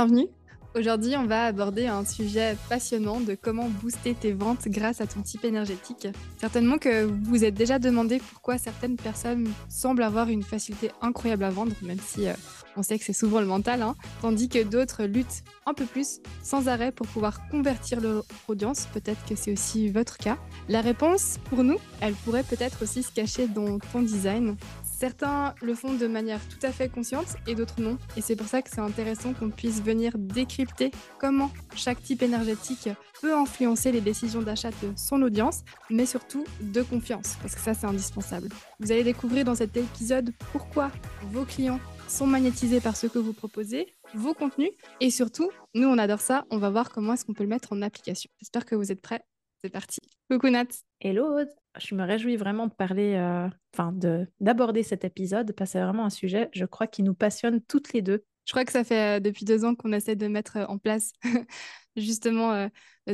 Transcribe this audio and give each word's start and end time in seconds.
Bienvenue. 0.00 0.28
Aujourd'hui, 0.76 1.16
on 1.16 1.26
va 1.26 1.46
aborder 1.46 1.88
un 1.88 2.04
sujet 2.04 2.56
passionnant 2.68 3.18
de 3.18 3.34
comment 3.34 3.68
booster 3.68 4.14
tes 4.14 4.30
ventes 4.30 4.68
grâce 4.68 5.00
à 5.00 5.08
ton 5.08 5.22
type 5.22 5.44
énergétique. 5.44 6.06
Certainement 6.40 6.78
que 6.78 7.02
vous 7.02 7.18
vous 7.24 7.44
êtes 7.44 7.54
déjà 7.54 7.80
demandé 7.80 8.20
pourquoi 8.30 8.58
certaines 8.58 8.94
personnes 8.94 9.50
semblent 9.68 10.04
avoir 10.04 10.28
une 10.28 10.44
facilité 10.44 10.92
incroyable 11.02 11.42
à 11.42 11.50
vendre, 11.50 11.72
même 11.82 11.98
si 11.98 12.28
euh, 12.28 12.34
on 12.76 12.84
sait 12.84 12.96
que 12.96 13.04
c'est 13.04 13.12
souvent 13.12 13.40
le 13.40 13.46
mental, 13.46 13.82
hein, 13.82 13.96
tandis 14.22 14.48
que 14.48 14.62
d'autres 14.62 15.02
luttent 15.02 15.42
un 15.66 15.74
peu 15.74 15.84
plus 15.84 16.20
sans 16.44 16.68
arrêt 16.68 16.92
pour 16.92 17.08
pouvoir 17.08 17.48
convertir 17.48 18.00
leur 18.00 18.24
audience. 18.46 18.86
Peut-être 18.94 19.24
que 19.28 19.34
c'est 19.34 19.52
aussi 19.52 19.88
votre 19.88 20.16
cas. 20.16 20.38
La 20.68 20.80
réponse, 20.80 21.38
pour 21.50 21.64
nous, 21.64 21.78
elle 22.00 22.14
pourrait 22.14 22.44
peut-être 22.44 22.84
aussi 22.84 23.02
se 23.02 23.10
cacher 23.10 23.48
dans 23.48 23.80
ton 23.80 24.02
design, 24.02 24.56
Certains 24.98 25.54
le 25.62 25.76
font 25.76 25.94
de 25.94 26.08
manière 26.08 26.40
tout 26.48 26.66
à 26.66 26.72
fait 26.72 26.88
consciente 26.88 27.36
et 27.46 27.54
d'autres 27.54 27.80
non. 27.80 27.98
Et 28.16 28.20
c'est 28.20 28.34
pour 28.34 28.48
ça 28.48 28.62
que 28.62 28.68
c'est 28.68 28.80
intéressant 28.80 29.32
qu'on 29.32 29.48
puisse 29.48 29.80
venir 29.80 30.18
décrypter 30.18 30.90
comment 31.20 31.52
chaque 31.76 32.02
type 32.02 32.20
énergétique 32.20 32.88
peut 33.20 33.32
influencer 33.32 33.92
les 33.92 34.00
décisions 34.00 34.42
d'achat 34.42 34.70
de 34.70 34.92
son 34.96 35.22
audience, 35.22 35.62
mais 35.88 36.04
surtout 36.04 36.44
de 36.60 36.82
confiance, 36.82 37.36
parce 37.40 37.54
que 37.54 37.60
ça 37.60 37.74
c'est 37.74 37.86
indispensable. 37.86 38.48
Vous 38.80 38.90
allez 38.90 39.04
découvrir 39.04 39.44
dans 39.44 39.54
cet 39.54 39.76
épisode 39.76 40.32
pourquoi 40.50 40.90
vos 41.30 41.44
clients 41.44 41.78
sont 42.08 42.26
magnétisés 42.26 42.80
par 42.80 42.96
ce 42.96 43.06
que 43.06 43.20
vous 43.20 43.32
proposez, 43.32 43.94
vos 44.14 44.34
contenus, 44.34 44.70
et 45.00 45.10
surtout, 45.10 45.50
nous 45.74 45.86
on 45.86 45.98
adore 45.98 46.20
ça, 46.20 46.44
on 46.50 46.58
va 46.58 46.70
voir 46.70 46.90
comment 46.90 47.12
est-ce 47.12 47.24
qu'on 47.24 47.34
peut 47.34 47.44
le 47.44 47.50
mettre 47.50 47.72
en 47.72 47.82
application. 47.82 48.30
J'espère 48.40 48.64
que 48.64 48.74
vous 48.74 48.90
êtes 48.90 49.00
prêts. 49.00 49.22
C'est 49.62 49.70
parti. 49.70 49.98
Coucou 50.30 50.50
Nat. 50.50 50.68
Hello. 51.00 51.38
Je 51.80 51.94
me 51.96 52.04
réjouis 52.04 52.36
vraiment 52.36 52.68
de 52.68 52.72
parler, 52.72 53.14
euh, 53.14 53.48
enfin 53.74 53.92
de 53.92 54.28
d'aborder 54.38 54.84
cet 54.84 55.04
épisode 55.04 55.52
parce 55.52 55.70
que 55.70 55.72
c'est 55.72 55.82
vraiment 55.82 56.04
un 56.04 56.10
sujet, 56.10 56.48
je 56.52 56.64
crois, 56.64 56.86
qui 56.86 57.02
nous 57.02 57.14
passionne 57.14 57.60
toutes 57.62 57.92
les 57.92 58.00
deux. 58.00 58.24
Je 58.46 58.52
crois 58.52 58.64
que 58.64 58.70
ça 58.70 58.84
fait 58.84 59.18
euh, 59.18 59.20
depuis 59.20 59.44
deux 59.44 59.64
ans 59.64 59.74
qu'on 59.74 59.92
essaie 59.92 60.14
de 60.14 60.28
mettre 60.28 60.58
euh, 60.58 60.66
en 60.66 60.78
place 60.78 61.12
justement 61.96 62.70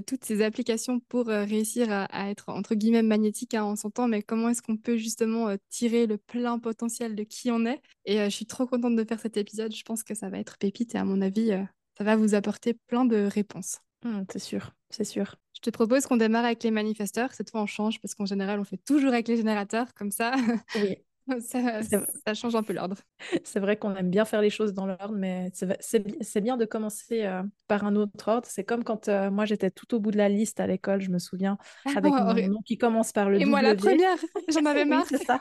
toutes 0.07 0.25
ces 0.25 0.43
applications 0.43 1.01
pour 1.01 1.29
réussir 1.29 1.91
à, 1.91 2.29
être 2.29 2.51
entre 2.51 2.74
guillemets 2.74 3.02
magnétique 3.02 3.55
hein, 3.55 3.65
en 3.65 3.77
son 3.77 3.88
temps, 3.90 4.09
mais 4.09 4.23
comment 4.23 4.51
est-ce 4.51 4.61
qu'on 4.61 4.77
peut 4.77 4.99
justement 4.99 5.57
tirer 5.71 6.07
le 6.07 6.18
plein 6.18 6.59
potentiel 6.59 7.15
de 7.15 7.23
qui 7.23 7.51
on 7.51 7.65
est? 7.65 7.80
Et 8.05 8.18
je 8.18 8.29
suis 8.29 8.45
trop 8.45 8.66
contente 8.66 8.96
de 8.96 9.05
faire 9.05 9.21
cet 9.21 9.38
épisode. 9.38 9.74
Je 9.74 9.83
pense 9.85 10.02
que 10.02 10.15
ça 10.15 10.29
va 10.29 10.38
être 10.38 10.59
pépite 10.59 10.95
et 10.95 10.99
à 10.99 11.05
mon 11.05 11.23
avis, 11.23 11.52
ça 11.96 12.05
va 12.05 12.16
vous 12.16 12.35
apporter 12.35 12.74
plein 12.74 13.07
de 13.07 13.16
réponses. 13.24 13.79
Mmh, 14.05 14.24
c'est 14.30 14.38
sûr, 14.38 14.71
c'est 14.91 15.05
sûr. 15.05 15.35
Je 15.55 15.60
te 15.60 15.71
propose 15.71 16.07
qu'on 16.07 16.16
démarre 16.16 16.45
avec 16.45 16.63
les 16.63 16.71
manifesteurs. 16.71 17.33
Cette 17.33 17.51
fois, 17.51 17.63
on 17.63 17.66
change 17.66 18.01
parce 18.01 18.15
qu'en 18.15 18.27
général, 18.27 18.61
on 18.61 18.65
fait 18.65 18.77
toujours 18.77 19.13
avec 19.13 19.29
les 19.29 19.37
générateurs. 19.37 19.95
Comme 19.95 20.11
ça, 20.11 20.35
oui. 20.77 20.96
ça, 21.41 21.83
ça, 21.83 22.35
change 22.35 22.55
un 22.55 22.63
peu 22.63 22.74
l'ordre. 22.74 22.96
C'est 23.45 23.61
vrai 23.61 23.77
qu'on 23.77 23.95
aime 23.95 24.11
bien 24.11 24.24
faire 24.24 24.43
les 24.43 24.51
choses 24.51 24.74
dans 24.74 24.87
l'ordre, 24.87 25.15
mais 25.15 25.51
c'est 25.80 26.41
bien 26.43 26.57
de 26.57 26.65
commencer 26.65 27.24
euh, 27.24 27.43
par 27.66 27.85
un 27.85 27.96
autre 27.96 28.29
ordre. 28.29 28.46
C'est 28.46 28.65
comme 28.65 28.85
quand 28.85 29.09
euh, 29.09 29.30
moi, 29.30 29.46
j'étais 29.46 29.71
tout 29.71 29.95
au 29.95 30.01
bout 30.01 30.11
de 30.11 30.18
la 30.18 30.29
liste 30.29 30.61
à 30.61 30.66
l'école, 30.66 31.01
je 31.01 31.11
me 31.11 31.18
souviens, 31.18 31.57
ah 31.87 31.93
avec 31.96 32.13
mon 32.13 32.35
nom 32.49 32.61
qui 32.63 32.77
commence 32.77 33.13
par 33.13 33.30
le 33.30 33.41
Et 33.41 33.46
moi, 33.46 33.63
la 33.63 33.74
première, 33.74 34.18
j'en 34.49 34.66
avais 34.66 34.85
marre. 34.85 35.07
c'est 35.09 35.24
ça. 35.24 35.41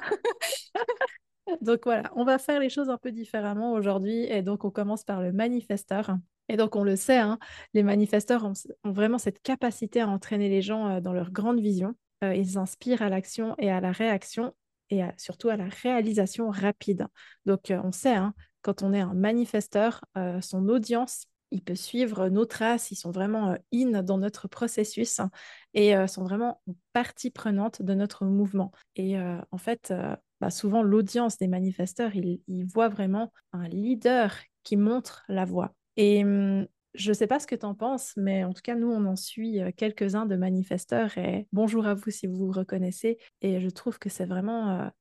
donc 1.61 1.81
voilà, 1.83 2.11
on 2.15 2.23
va 2.23 2.37
faire 2.37 2.61
les 2.61 2.69
choses 2.69 2.89
un 2.89 2.97
peu 2.97 3.11
différemment 3.11 3.73
aujourd'hui. 3.73 4.23
Et 4.23 4.41
donc, 4.41 4.63
on 4.63 4.71
commence 4.71 5.03
par 5.03 5.21
le 5.21 5.33
manifesteur. 5.33 6.15
Et 6.49 6.57
donc, 6.57 6.75
on 6.75 6.83
le 6.83 6.95
sait, 6.95 7.17
hein, 7.17 7.39
les 7.73 7.83
manifesteurs 7.83 8.45
ont, 8.45 8.53
vraiment 8.83 9.17
cette 9.17 9.41
capacité 9.41 10.01
à 10.01 10.07
entraîner 10.07 10.49
les 10.49 10.61
gens 10.61 10.99
dans 11.01 11.13
leur 11.13 11.31
grande 11.31 11.59
vision. 11.59 11.95
Ils 12.21 12.57
inspirent 12.57 13.01
à 13.01 13.09
l'action 13.09 13.55
et 13.57 13.69
à 13.69 13.81
la 13.81 13.91
réaction 13.91 14.53
et 14.89 15.01
surtout 15.17 15.49
à 15.49 15.57
la 15.57 15.67
réalisation 15.81 16.49
rapide. 16.49 17.07
Donc, 17.45 17.71
on 17.71 17.91
sait, 17.91 18.15
hein, 18.15 18.33
quand 18.61 18.83
on 18.83 18.93
est 18.93 19.01
un 19.01 19.13
manifesteur, 19.13 20.01
son 20.41 20.69
audience, 20.69 21.25
il 21.51 21.61
peut 21.61 21.75
suivre 21.75 22.29
nos 22.29 22.45
traces, 22.45 22.91
ils 22.91 22.95
sont 22.95 23.11
vraiment 23.11 23.55
in 23.73 24.03
dans 24.03 24.17
notre 24.17 24.47
processus 24.47 25.21
et 25.73 25.95
sont 26.07 26.23
vraiment 26.23 26.61
partie 26.93 27.29
prenante 27.29 27.81
de 27.81 27.93
notre 27.93 28.25
mouvement. 28.25 28.71
Et 28.95 29.17
en 29.19 29.57
fait, 29.57 29.93
bah, 30.39 30.49
souvent, 30.49 30.81
l'audience 30.81 31.37
des 31.37 31.47
manifesteurs, 31.47 32.15
ils 32.15 32.41
il 32.47 32.65
voient 32.65 32.89
vraiment 32.89 33.31
un 33.51 33.67
leader 33.67 34.35
qui 34.63 34.77
montre 34.77 35.23
la 35.27 35.45
voie. 35.45 35.73
Et 35.97 36.23
mmh, 36.23 36.67
je 36.95 37.09
ne 37.09 37.13
sais 37.13 37.27
pas 37.27 37.39
ce 37.39 37.47
que 37.47 37.55
tu 37.55 37.65
en 37.65 37.75
penses, 37.75 38.13
mais 38.17 38.43
en 38.43 38.53
tout 38.53 38.61
cas, 38.61 38.75
nous, 38.75 38.91
on 38.91 39.05
en 39.05 39.15
suit 39.15 39.59
quelques-uns 39.77 40.25
de 40.25 40.35
manifesteurs 40.35 41.17
et 41.17 41.47
bonjour 41.51 41.87
à 41.87 41.93
vous 41.93 42.11
si 42.11 42.27
vous 42.27 42.47
vous 42.47 42.51
reconnaissez. 42.51 43.17
Et 43.41 43.59
je 43.59 43.69
trouve 43.69 43.97
que 43.99 44.09
c'est 44.09 44.25
vraiment 44.25 44.91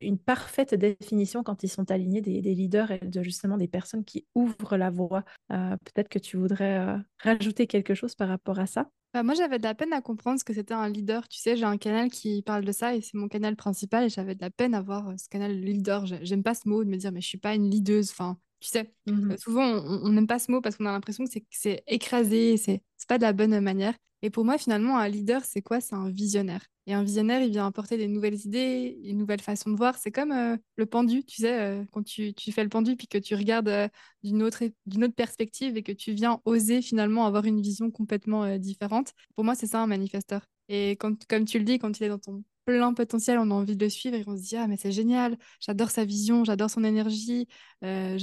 une 0.00 0.18
parfaite 0.18 0.74
définition 0.74 1.42
quand 1.42 1.62
ils 1.62 1.68
sont 1.68 1.90
alignés 1.90 2.20
des, 2.20 2.40
leaders 2.40 2.90
et 2.90 2.98
de 2.98 3.22
justement 3.22 3.56
des 3.56 3.68
personnes 3.68 4.04
qui 4.04 4.26
ouvrent 4.34 4.76
la 4.76 4.90
voie. 4.90 5.24
Peut-être 5.48 6.08
que 6.08 6.18
tu 6.18 6.36
voudrais 6.36 6.96
rajouter 7.18 7.66
quelque 7.66 7.94
chose 7.94 8.14
par 8.14 8.28
rapport 8.28 8.58
à 8.58 8.66
ça? 8.66 8.88
Bah 9.14 9.22
moi, 9.22 9.34
j'avais 9.34 9.58
de 9.58 9.64
la 9.64 9.74
peine 9.74 9.92
à 9.92 10.00
comprendre 10.00 10.40
ce 10.40 10.44
que 10.44 10.54
c'était 10.54 10.72
un 10.72 10.88
leader. 10.88 11.28
Tu 11.28 11.38
sais, 11.38 11.54
j'ai 11.54 11.64
un 11.64 11.76
canal 11.76 12.10
qui 12.10 12.42
parle 12.42 12.64
de 12.64 12.72
ça 12.72 12.94
et 12.94 13.02
c'est 13.02 13.14
mon 13.14 13.28
canal 13.28 13.56
principal 13.56 14.04
et 14.04 14.08
j'avais 14.08 14.34
de 14.34 14.40
la 14.40 14.48
peine 14.48 14.74
à 14.74 14.80
voir 14.80 15.12
ce 15.18 15.28
canal 15.28 15.52
leader. 15.52 16.06
J'aime 16.06 16.42
pas 16.42 16.54
ce 16.54 16.66
mot 16.66 16.82
de 16.82 16.88
me 16.88 16.96
dire, 16.96 17.12
mais 17.12 17.20
je 17.20 17.28
suis 17.28 17.38
pas 17.38 17.54
une 17.54 17.68
leaduse. 17.68 18.10
Enfin, 18.10 18.38
tu 18.62 18.68
sais, 18.68 18.92
mmh 19.06 19.36
souvent, 19.36 19.62
on 19.64 20.08
n'aime 20.10 20.26
pas 20.26 20.38
ce 20.38 20.50
mot 20.50 20.60
parce 20.60 20.76
qu'on 20.76 20.86
a 20.86 20.92
l'impression 20.92 21.24
que 21.24 21.30
c'est 21.50 21.82
écrasé, 21.86 22.56
c'est 22.56 22.82
pas 23.08 23.18
de 23.18 23.22
la 23.22 23.32
bonne 23.32 23.58
manière. 23.60 23.94
Et 24.24 24.30
pour 24.30 24.44
moi, 24.44 24.56
finalement, 24.56 24.98
un 24.98 25.08
leader, 25.08 25.44
c'est 25.44 25.62
quoi? 25.62 25.80
C'est 25.80 25.96
un 25.96 26.08
visionnaire. 26.08 26.64
Et 26.86 26.94
un 26.94 27.02
visionnaire, 27.02 27.42
il 27.42 27.50
vient 27.50 27.66
apporter 27.66 27.96
des 27.96 28.06
nouvelles 28.06 28.38
idées, 28.46 29.00
une 29.02 29.18
nouvelle 29.18 29.40
façon 29.40 29.70
de 29.70 29.76
voir. 29.76 29.98
C'est 29.98 30.12
comme 30.12 30.32
le 30.76 30.86
pendu, 30.86 31.24
tu 31.24 31.42
sais, 31.42 31.84
quand 31.90 32.04
tu, 32.04 32.32
tu, 32.32 32.52
fais 32.52 32.62
le 32.62 32.68
pendu 32.68 32.96
puis 32.96 33.08
que 33.08 33.18
tu 33.18 33.34
regardes 33.34 33.90
d'une 34.22 34.44
autre, 34.44 34.62
autre 34.64 35.14
perspective 35.14 35.76
et 35.76 35.82
que 35.82 35.90
tu 35.92 36.12
viens 36.12 36.40
oser 36.44 36.82
finalement 36.82 37.26
avoir 37.26 37.46
une 37.46 37.60
vision 37.60 37.90
complètement 37.90 38.58
différente. 38.58 39.12
Pour 39.34 39.44
moi, 39.44 39.56
c'est 39.56 39.66
ça 39.66 39.82
un 39.82 39.88
manifesteur. 39.88 40.46
Et 40.68 40.92
quand, 40.92 41.26
comme 41.26 41.44
tu 41.44 41.58
le 41.58 41.64
dis, 41.64 41.80
quand 41.80 41.98
il 41.98 42.04
est 42.04 42.08
dans 42.08 42.18
ton 42.18 42.44
plein 42.64 42.94
potentiel, 42.94 43.38
on 43.38 43.50
a 43.50 43.54
envie 43.54 43.76
de 43.76 43.84
le 43.84 43.90
suivre 43.90 44.16
et 44.16 44.24
on 44.26 44.36
se 44.36 44.42
dit 44.42 44.56
ah 44.56 44.66
mais 44.66 44.76
c'est 44.76 44.92
génial, 44.92 45.36
j'adore 45.60 45.90
sa 45.90 46.04
vision, 46.04 46.44
j'adore 46.44 46.70
son 46.70 46.84
énergie. 46.84 47.48
Euh, 47.84 48.16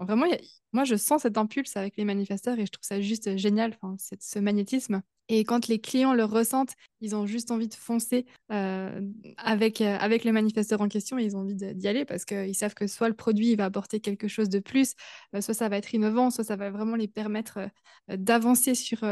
vraiment, 0.00 0.26
moi 0.72 0.84
je 0.84 0.96
sens 0.96 1.22
cet 1.22 1.38
impulse 1.38 1.76
avec 1.76 1.96
les 1.96 2.04
manifesteurs 2.04 2.58
et 2.58 2.66
je 2.66 2.70
trouve 2.70 2.84
ça 2.84 3.00
juste 3.00 3.36
génial, 3.36 3.76
ce 4.18 4.38
magnétisme. 4.38 5.02
Et 5.32 5.44
quand 5.44 5.68
les 5.68 5.80
clients 5.80 6.12
le 6.12 6.24
ressentent, 6.24 6.74
ils 7.00 7.14
ont 7.14 7.24
juste 7.24 7.52
envie 7.52 7.68
de 7.68 7.74
foncer 7.74 8.26
euh, 8.50 9.00
avec, 9.36 9.80
euh, 9.80 9.96
avec 10.00 10.24
le 10.24 10.32
manifesteur 10.32 10.80
en 10.80 10.88
question 10.88 11.18
ils 11.18 11.36
ont 11.36 11.40
envie 11.40 11.54
d'y 11.54 11.86
aller 11.86 12.04
parce 12.04 12.24
qu'ils 12.24 12.54
savent 12.56 12.74
que 12.74 12.88
soit 12.88 13.08
le 13.08 13.14
produit 13.14 13.54
va 13.54 13.66
apporter 13.66 14.00
quelque 14.00 14.26
chose 14.26 14.48
de 14.48 14.58
plus, 14.58 14.94
soit 15.40 15.54
ça 15.54 15.68
va 15.68 15.76
être 15.76 15.94
innovant, 15.94 16.30
soit 16.30 16.44
ça 16.44 16.56
va 16.56 16.70
vraiment 16.70 16.96
les 16.96 17.08
permettre 17.08 17.60
d'avancer 18.08 18.74
sur, 18.74 19.04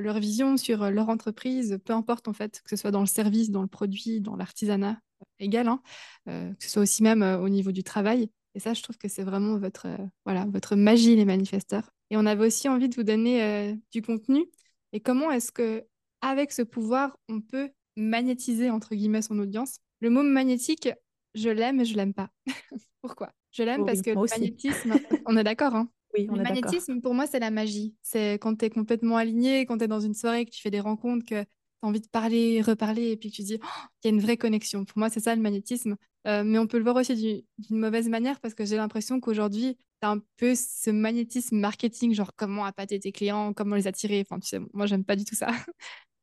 leur 0.00 0.18
vision 0.18 0.56
sur 0.56 0.82
euh, 0.82 0.90
leur 0.90 1.08
entreprise, 1.08 1.78
peu 1.84 1.92
importe 1.92 2.28
en 2.28 2.32
fait, 2.32 2.62
que 2.62 2.70
ce 2.70 2.76
soit 2.76 2.90
dans 2.90 3.00
le 3.00 3.06
service, 3.06 3.50
dans 3.50 3.62
le 3.62 3.68
produit, 3.68 4.20
dans 4.20 4.36
l'artisanat, 4.36 4.98
égal, 5.38 5.68
hein, 5.68 5.80
euh, 6.28 6.52
que 6.54 6.64
ce 6.64 6.70
soit 6.70 6.82
aussi 6.82 7.02
même 7.02 7.22
euh, 7.22 7.38
au 7.38 7.48
niveau 7.48 7.72
du 7.72 7.82
travail. 7.82 8.30
Et 8.54 8.60
ça, 8.60 8.74
je 8.74 8.82
trouve 8.82 8.96
que 8.96 9.08
c'est 9.08 9.22
vraiment 9.22 9.58
votre, 9.58 9.86
voilà, 10.24 10.46
votre 10.46 10.76
magie, 10.76 11.14
les 11.14 11.26
manifesteurs. 11.26 11.90
Et 12.10 12.16
on 12.16 12.24
avait 12.24 12.46
aussi 12.46 12.68
envie 12.68 12.88
de 12.88 12.94
vous 12.94 13.02
donner 13.02 13.76
du 13.92 14.00
contenu. 14.00 14.46
Et 14.94 15.00
comment 15.00 15.30
est-ce 15.30 15.52
que, 15.52 15.84
avec 16.22 16.52
ce 16.52 16.62
pouvoir, 16.62 17.18
on 17.28 17.42
peut 17.42 17.68
magnétiser 17.96 18.70
entre 18.70 18.94
guillemets 18.94 19.20
son 19.20 19.38
audience? 19.38 19.76
Le 20.00 20.08
mot 20.08 20.22
magnétique, 20.22 20.88
je 21.34 21.50
l'aime 21.50 21.80
et 21.80 21.84
je 21.84 21.96
l'aime 21.96 22.14
pas. 22.14 22.30
Pourquoi? 23.02 23.30
Je 23.50 23.62
l'aime 23.62 23.84
parce 23.84 24.00
que 24.00 24.10
le 24.10 24.26
magnétisme, 24.26 24.94
on 25.26 25.36
est 25.36 25.44
d'accord, 25.44 25.74
hein 25.74 25.90
le 26.18 26.42
magnétisme, 26.42 27.00
pour 27.00 27.14
moi, 27.14 27.26
c'est 27.26 27.38
la 27.38 27.50
magie. 27.50 27.94
C'est 28.02 28.34
quand 28.34 28.56
tu 28.56 28.64
es 28.64 28.70
complètement 28.70 29.16
aligné, 29.16 29.66
quand 29.66 29.78
tu 29.78 29.84
es 29.84 29.88
dans 29.88 30.00
une 30.00 30.14
soirée, 30.14 30.44
que 30.44 30.50
tu 30.50 30.60
fais 30.60 30.70
des 30.70 30.80
rencontres, 30.80 31.24
que 31.24 31.42
tu 31.42 31.48
as 31.82 31.86
envie 31.86 32.00
de 32.00 32.08
parler, 32.08 32.62
reparler, 32.62 33.10
et 33.10 33.16
puis 33.16 33.30
que 33.30 33.36
tu 33.36 33.42
dis, 33.42 33.58
oh, 33.62 33.66
il 34.02 34.08
y 34.08 34.10
a 34.10 34.14
une 34.14 34.20
vraie 34.20 34.36
connexion. 34.36 34.84
Pour 34.84 34.98
moi, 34.98 35.10
c'est 35.10 35.20
ça 35.20 35.34
le 35.34 35.42
magnétisme. 35.42 35.96
Euh, 36.26 36.42
mais 36.44 36.58
on 36.58 36.66
peut 36.66 36.78
le 36.78 36.82
voir 36.82 36.96
aussi 36.96 37.44
d'une 37.58 37.78
mauvaise 37.78 38.08
manière 38.08 38.40
parce 38.40 38.54
que 38.54 38.64
j'ai 38.64 38.76
l'impression 38.76 39.20
qu'aujourd'hui, 39.20 39.76
tu 40.00 40.08
as 40.08 40.10
un 40.10 40.20
peu 40.36 40.54
ce 40.56 40.90
magnétisme 40.90 41.56
marketing, 41.56 42.14
genre 42.14 42.32
comment 42.34 42.64
appâter 42.64 42.98
tes 42.98 43.12
clients, 43.12 43.52
comment 43.52 43.76
les 43.76 43.86
attirer. 43.86 44.24
Enfin, 44.28 44.40
tu 44.40 44.48
sais, 44.48 44.58
moi, 44.72 44.86
j'aime 44.86 45.04
pas 45.04 45.16
du 45.16 45.24
tout 45.24 45.36
ça. 45.36 45.48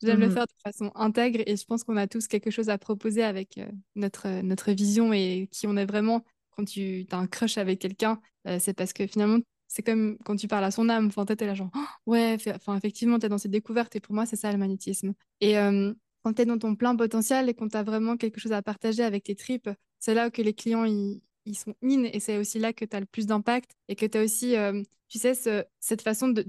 J'aime 0.02 0.20
le 0.20 0.28
mmh 0.28 0.32
faire 0.32 0.46
de 0.46 0.54
façon 0.62 0.92
intègre 0.96 1.42
et 1.46 1.56
je 1.56 1.64
pense 1.64 1.86
qu'on 1.86 1.96
a 1.96 2.08
tous 2.08 2.28
quelque 2.28 2.52
chose 2.52 2.68
à 2.68 2.78
proposer 2.78 3.24
avec 3.24 3.58
euh, 3.58 3.66
notre, 3.96 4.42
notre 4.42 4.74
vision 4.74 5.14
et 5.14 5.48
qui 5.50 5.66
on 5.66 5.78
est 5.78 5.86
vraiment. 5.86 6.26
Quand 6.58 6.66
tu 6.66 7.08
as 7.10 7.18
un 7.18 7.26
crush 7.26 7.58
avec 7.58 7.80
quelqu'un, 7.80 8.20
euh, 8.48 8.58
c'est 8.60 8.74
parce 8.74 8.92
que 8.92 9.08
finalement, 9.08 9.40
c'est 9.68 9.84
comme 9.84 10.18
quand 10.26 10.36
tu 10.36 10.48
parles 10.48 10.64
à 10.64 10.72
son 10.72 10.90
âme, 10.90 11.08
enfin, 11.08 11.26
t'es 11.26 11.46
là 11.46 11.54
genre, 11.56 11.70
«Oh, 11.76 12.12
ouais, 12.12 12.38
enfin, 12.56 12.78
effectivement, 12.78 13.20
t'es 13.20 13.30
dans 13.30 13.38
cette 13.38 13.52
découverte, 13.52 13.96
et 13.96 14.00
pour 14.00 14.14
moi, 14.14 14.26
c'est 14.26 14.36
ça 14.36 14.52
le 14.52 14.58
magnétisme. 14.58 15.14
Et 15.42 15.58
euh, 15.58 15.94
quand 16.24 16.34
t'es 16.34 16.46
dans 16.46 16.58
ton 16.58 16.76
plein 16.76 16.96
potentiel 16.96 17.50
et 17.50 17.54
qu'on 17.54 17.68
t'a 17.68 17.84
vraiment 17.84 18.18
quelque 18.18 18.40
chose 18.40 18.54
à 18.54 18.62
partager 18.62 19.04
avec 19.04 19.24
tes 19.24 19.36
tripes, 19.36 19.70
c'est 20.00 20.14
là 20.14 20.30
que 20.30 20.42
les 20.42 20.54
clients, 20.54 20.86
ils, 20.86 21.22
sont 21.56 21.76
in, 21.84 22.04
et 22.06 22.20
c'est 22.20 22.38
aussi 22.38 22.60
là 22.60 22.74
que 22.74 22.86
tu 22.86 22.96
as 22.96 23.00
le 23.00 23.06
plus 23.06 23.26
d'impact, 23.26 23.72
et 23.88 23.96
que 23.96 24.06
tu 24.06 24.18
as 24.18 24.24
aussi, 24.24 24.56
euh, 24.56 24.82
tu 25.10 25.20
sais, 25.20 25.34
cette 25.80 26.02
façon 26.02 26.30
de, 26.30 26.42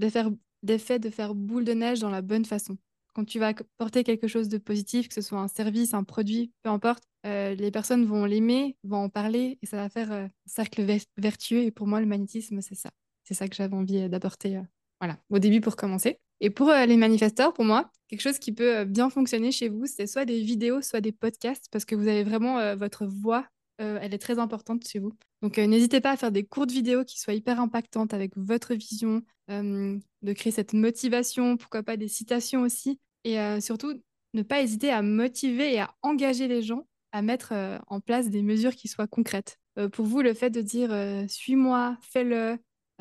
d'effet 0.63 0.99
de 0.99 1.09
faire 1.09 1.35
boule 1.35 1.65
de 1.65 1.73
neige 1.73 1.99
dans 1.99 2.09
la 2.09 2.21
bonne 2.21 2.45
façon. 2.45 2.77
Quand 3.13 3.23
tu 3.23 3.39
vas 3.39 3.53
porter 3.77 4.03
quelque 4.03 4.27
chose 4.27 4.49
de 4.49 4.57
positif, 4.57 5.07
que 5.07 5.13
ce 5.13 5.21
soit 5.21 5.39
un 5.39 5.47
service, 5.47 5.93
un 5.93 6.03
produit, 6.03 6.51
peu 6.63 6.69
importe, 6.69 7.03
euh, 7.25 7.55
les 7.55 7.71
personnes 7.71 8.05
vont 8.05 8.25
l'aimer, 8.25 8.77
vont 8.83 9.05
en 9.05 9.09
parler 9.09 9.57
et 9.61 9.65
ça 9.65 9.77
va 9.77 9.89
faire 9.89 10.11
un 10.11 10.29
cercle 10.45 10.85
vertueux. 11.17 11.63
Et 11.63 11.71
pour 11.71 11.87
moi, 11.87 12.01
le 12.01 12.05
magnétisme, 12.07 12.61
c'est 12.61 12.75
ça. 12.75 12.91
C'est 13.25 13.33
ça 13.33 13.49
que 13.49 13.55
j'avais 13.55 13.75
envie 13.75 14.07
d'apporter 14.07 14.61
voilà, 15.01 15.17
au 15.29 15.39
début 15.39 15.59
pour 15.59 15.75
commencer. 15.75 16.19
Et 16.39 16.49
pour 16.49 16.71
les 16.71 16.95
manifesteurs, 16.95 17.53
pour 17.53 17.65
moi, 17.65 17.91
quelque 18.07 18.21
chose 18.21 18.39
qui 18.39 18.53
peut 18.53 18.85
bien 18.85 19.09
fonctionner 19.09 19.51
chez 19.51 19.67
vous, 19.67 19.85
c'est 19.85 20.07
soit 20.07 20.25
des 20.25 20.41
vidéos, 20.41 20.81
soit 20.81 21.01
des 21.01 21.11
podcasts, 21.11 21.67
parce 21.71 21.85
que 21.85 21.95
vous 21.95 22.07
avez 22.07 22.23
vraiment 22.23 22.75
votre 22.75 23.05
voix, 23.05 23.47
elle 23.77 24.13
est 24.13 24.19
très 24.19 24.39
importante 24.39 24.87
chez 24.87 24.99
vous. 24.99 25.11
Donc 25.41 25.57
n'hésitez 25.57 26.01
pas 26.01 26.11
à 26.11 26.17
faire 26.17 26.31
des 26.31 26.45
courtes 26.45 26.71
vidéos 26.71 27.03
qui 27.03 27.19
soient 27.19 27.33
hyper 27.33 27.59
impactantes 27.59 28.13
avec 28.13 28.31
votre 28.37 28.73
vision, 28.73 29.21
de 29.49 30.33
créer 30.33 30.51
cette 30.51 30.73
motivation, 30.73 31.57
pourquoi 31.57 31.83
pas 31.83 31.97
des 31.97 32.07
citations 32.07 32.61
aussi. 32.61 32.99
Et 33.23 33.37
surtout, 33.61 33.93
ne 34.33 34.43
pas 34.43 34.61
hésiter 34.61 34.91
à 34.91 35.01
motiver 35.01 35.73
et 35.73 35.79
à 35.79 35.93
engager 36.01 36.47
les 36.47 36.61
gens 36.61 36.85
à 37.11 37.21
mettre 37.21 37.53
en 37.87 38.01
place 38.01 38.29
des 38.29 38.41
mesures 38.41 38.75
qui 38.75 38.89
soient 38.89 39.07
concrètes. 39.07 39.57
pour 39.93 40.05
vous, 40.05 40.21
le 40.21 40.33
fait 40.33 40.49
de 40.49 40.61
dire 40.61 40.91
suis-moi, 41.29 41.97
fais-le, 42.01 42.57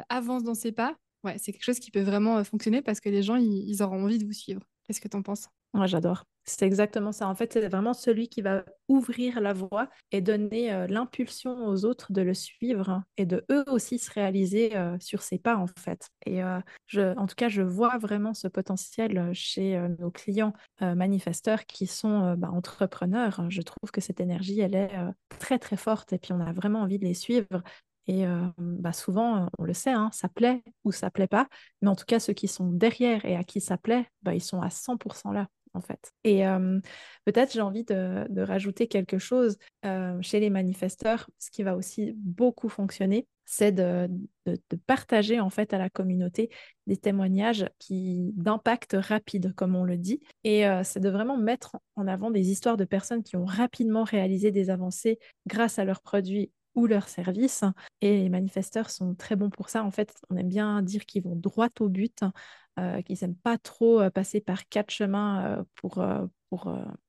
avance 0.08 0.42
dans 0.42 0.54
ses 0.54 0.72
pas, 0.72 0.96
ouais, 1.24 1.36
c'est 1.38 1.52
quelque 1.52 1.64
chose 1.64 1.80
qui 1.80 1.90
peut 1.90 2.02
vraiment 2.02 2.42
fonctionner 2.44 2.82
parce 2.82 3.00
que 3.00 3.08
les 3.08 3.22
gens, 3.22 3.36
ils, 3.36 3.82
auront 3.82 4.04
envie 4.04 4.18
de 4.18 4.26
vous 4.26 4.32
suivre. 4.32 4.60
Qu'est-ce 4.84 5.00
que 5.00 5.08
tu 5.08 5.16
en 5.16 5.22
penses? 5.22 5.48
Moi, 5.72 5.86
j'adore. 5.86 6.24
C'est 6.44 6.66
exactement 6.66 7.10
ça. 7.10 7.26
En 7.26 7.34
fait, 7.34 7.54
c'est 7.54 7.68
vraiment 7.68 7.94
celui 7.94 8.28
qui 8.28 8.42
va 8.42 8.64
ouvrir 8.86 9.40
la 9.40 9.54
voie 9.54 9.88
et 10.12 10.20
donner 10.20 10.86
l'impulsion 10.88 11.66
aux 11.66 11.86
autres 11.86 12.12
de 12.12 12.20
le 12.20 12.34
suivre 12.34 13.02
et 13.16 13.24
de 13.24 13.44
eux 13.50 13.64
aussi 13.68 13.98
se 13.98 14.12
réaliser 14.12 14.72
sur 15.00 15.22
ses 15.22 15.38
pas, 15.38 15.56
en 15.56 15.66
fait. 15.66 16.10
Et 16.26 16.42
je, 16.86 17.16
en 17.16 17.26
tout 17.26 17.34
cas, 17.34 17.48
je 17.48 17.62
vois 17.62 17.96
vraiment 17.96 18.34
ce 18.34 18.46
potentiel 18.46 19.30
chez 19.32 19.82
nos 19.98 20.10
clients 20.10 20.52
manifesteurs 20.80 21.64
qui 21.64 21.86
sont 21.86 22.34
bah, 22.36 22.50
entrepreneurs. 22.50 23.46
Je 23.48 23.62
trouve 23.62 23.90
que 23.90 24.02
cette 24.02 24.20
énergie, 24.20 24.60
elle 24.60 24.74
est 24.74 24.92
très, 25.40 25.58
très 25.58 25.78
forte 25.78 26.12
et 26.12 26.18
puis 26.18 26.32
on 26.32 26.40
a 26.40 26.52
vraiment 26.52 26.82
envie 26.82 26.98
de 26.98 27.06
les 27.06 27.14
suivre 27.14 27.64
et 28.06 28.24
bah 28.58 28.92
souvent, 28.92 29.48
on 29.58 29.64
le 29.64 29.72
sait, 29.72 29.90
hein, 29.90 30.10
ça 30.12 30.28
plaît 30.28 30.62
ou 30.84 30.92
ça 30.92 31.10
plaît 31.10 31.26
pas. 31.26 31.48
Mais 31.80 31.88
en 31.88 31.96
tout 31.96 32.04
cas, 32.04 32.20
ceux 32.20 32.34
qui 32.34 32.48
sont 32.48 32.70
derrière 32.70 33.24
et 33.24 33.36
à 33.36 33.44
qui 33.44 33.60
ça 33.60 33.78
plaît, 33.78 34.06
bah, 34.22 34.34
ils 34.34 34.42
sont 34.42 34.60
à 34.60 34.68
100% 34.68 35.32
là, 35.32 35.48
en 35.72 35.80
fait. 35.80 36.12
Et 36.22 36.42
peut-être 37.24 37.52
j'ai 37.52 37.62
envie 37.62 37.84
de, 37.84 38.40
rajouter 38.42 38.88
quelque 38.88 39.18
chose 39.18 39.56
chez 40.20 40.40
les 40.40 40.50
manifesteurs. 40.50 41.30
Ce 41.38 41.50
qui 41.50 41.62
va 41.62 41.76
aussi 41.76 42.12
beaucoup 42.16 42.68
fonctionner, 42.68 43.26
c'est 43.46 43.72
de, 43.72 44.08
partager 44.86 45.40
en 45.40 45.50
fait 45.50 45.72
à 45.72 45.78
la 45.78 45.88
communauté 45.88 46.50
des 46.86 46.96
témoignages 46.96 47.66
qui 47.78 48.32
d'impact 48.34 48.96
rapide, 48.98 49.54
comme 49.54 49.76
on 49.76 49.84
le 49.84 49.96
dit. 49.96 50.20
Et 50.44 50.64
c'est 50.82 51.00
de 51.00 51.08
vraiment 51.08 51.38
mettre 51.38 51.76
en 51.96 52.06
avant 52.06 52.30
des 52.30 52.50
histoires 52.50 52.76
de 52.76 52.84
personnes 52.84 53.22
qui 53.22 53.36
ont 53.36 53.46
rapidement 53.46 54.04
réalisé 54.04 54.50
des 54.50 54.68
avancées 54.68 55.18
grâce 55.46 55.78
à 55.78 55.84
leurs 55.84 56.02
produits 56.02 56.50
ou 56.74 56.86
leurs 56.86 57.08
services. 57.08 57.64
Et 58.00 58.22
les 58.22 58.28
manifesteurs 58.28 58.90
sont 58.90 59.14
très 59.14 59.36
bons 59.36 59.50
pour 59.50 59.68
ça. 59.68 59.84
En 59.84 59.90
fait, 59.90 60.14
on 60.30 60.36
aime 60.36 60.48
bien 60.48 60.82
dire 60.82 61.06
qu'ils 61.06 61.22
vont 61.22 61.36
droit 61.36 61.68
au 61.80 61.88
but, 61.88 62.22
euh, 62.78 63.02
qu'ils 63.02 63.18
n'aiment 63.22 63.36
pas 63.36 63.56
trop 63.56 64.00
euh, 64.00 64.10
passer 64.10 64.40
par 64.40 64.68
quatre 64.68 64.90
chemins 64.90 65.58
euh, 65.58 65.64
pour, 65.76 66.04